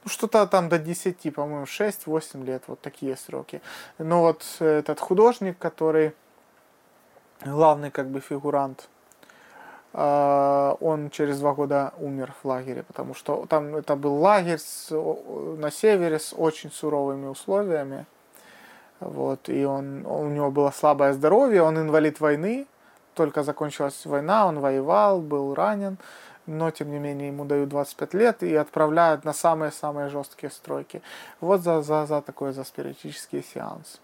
ну, 0.04 0.10
что-то 0.10 0.46
там 0.46 0.68
до 0.68 0.78
10, 0.78 1.34
по-моему, 1.34 1.64
6-8 1.64 2.44
лет, 2.44 2.62
вот 2.66 2.78
такие 2.82 3.16
сроки. 3.16 3.62
Но 3.96 4.20
вот 4.20 4.44
этот 4.58 5.00
художник, 5.00 5.56
который 5.56 6.14
главный 7.42 7.90
как 7.90 8.08
бы 8.08 8.20
фигурант, 8.20 8.90
э, 9.94 10.76
он 10.80 11.08
через 11.08 11.40
два 11.40 11.54
года 11.54 11.94
умер 11.96 12.34
в 12.42 12.46
лагере, 12.46 12.82
потому 12.82 13.14
что 13.14 13.46
там 13.46 13.76
это 13.76 13.96
был 13.96 14.16
лагерь 14.16 14.58
с, 14.58 14.90
на 14.90 15.70
севере 15.70 16.18
с 16.18 16.34
очень 16.36 16.70
суровыми 16.70 17.28
условиями. 17.28 18.04
Вот, 19.00 19.48
и 19.48 19.64
он, 19.64 20.06
у 20.06 20.28
него 20.28 20.50
было 20.50 20.70
слабое 20.70 21.12
здоровье, 21.12 21.62
он 21.62 21.78
инвалид 21.78 22.20
войны, 22.20 22.66
только 23.14 23.42
закончилась 23.42 24.06
война, 24.06 24.46
он 24.46 24.60
воевал, 24.60 25.20
был 25.20 25.54
ранен, 25.54 25.98
но 26.46 26.70
тем 26.70 26.90
не 26.90 26.98
менее 26.98 27.28
ему 27.28 27.44
дают 27.44 27.68
25 27.68 28.14
лет 28.14 28.42
и 28.42 28.54
отправляют 28.54 29.24
на 29.24 29.32
самые-самые 29.32 30.08
жесткие 30.08 30.50
стройки. 30.50 31.02
Вот 31.40 31.62
за, 31.62 31.82
за, 31.82 32.06
за 32.06 32.22
такой 32.22 32.52
за 32.52 32.64
спиритический 32.64 33.42
сеанс. 33.42 34.00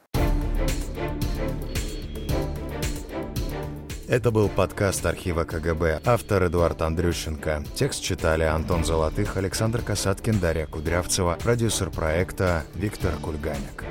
Это 4.09 4.31
был 4.31 4.51
подкаст 4.51 5.07
архива 5.07 5.45
КГБ. 5.45 6.03
Автор 6.05 6.45
Эдуард 6.45 6.83
Андрющенко. 6.83 7.65
Текст 7.75 8.03
читали 8.03 8.43
Антон 8.43 8.85
Золотых, 8.85 9.39
Александр 9.39 9.81
Касаткин, 9.81 10.39
Дарья 10.39 10.67
Кудрявцева, 10.67 11.39
продюсер 11.43 11.89
проекта 11.89 12.65
Виктор 12.75 13.15
Кульганик. 13.23 13.85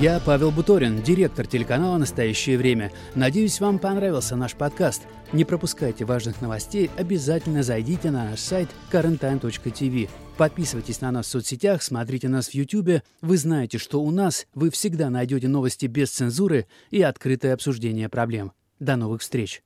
Я 0.00 0.18
Павел 0.18 0.50
Буторин, 0.50 1.02
директор 1.02 1.46
телеканала 1.46 1.98
«Настоящее 1.98 2.58
время». 2.58 2.90
Надеюсь, 3.14 3.60
вам 3.60 3.78
понравился 3.78 4.34
наш 4.34 4.54
подкаст. 4.54 5.02
Не 5.32 5.44
пропускайте 5.44 6.04
важных 6.04 6.40
новостей, 6.40 6.90
обязательно 6.96 7.62
зайдите 7.62 8.10
на 8.10 8.30
наш 8.30 8.40
сайт 8.40 8.68
currenttime.tv. 8.90 10.10
Подписывайтесь 10.36 11.00
на 11.00 11.12
нас 11.12 11.26
в 11.26 11.30
соцсетях, 11.30 11.80
смотрите 11.80 12.28
нас 12.28 12.48
в 12.48 12.54
YouTube. 12.54 13.02
Вы 13.20 13.36
знаете, 13.36 13.78
что 13.78 14.02
у 14.02 14.10
нас 14.10 14.46
вы 14.52 14.70
всегда 14.70 15.10
найдете 15.10 15.46
новости 15.46 15.86
без 15.86 16.10
цензуры 16.10 16.66
и 16.90 17.00
открытое 17.00 17.54
обсуждение 17.54 18.08
проблем. 18.08 18.52
До 18.80 18.96
новых 18.96 19.22
встреч! 19.22 19.62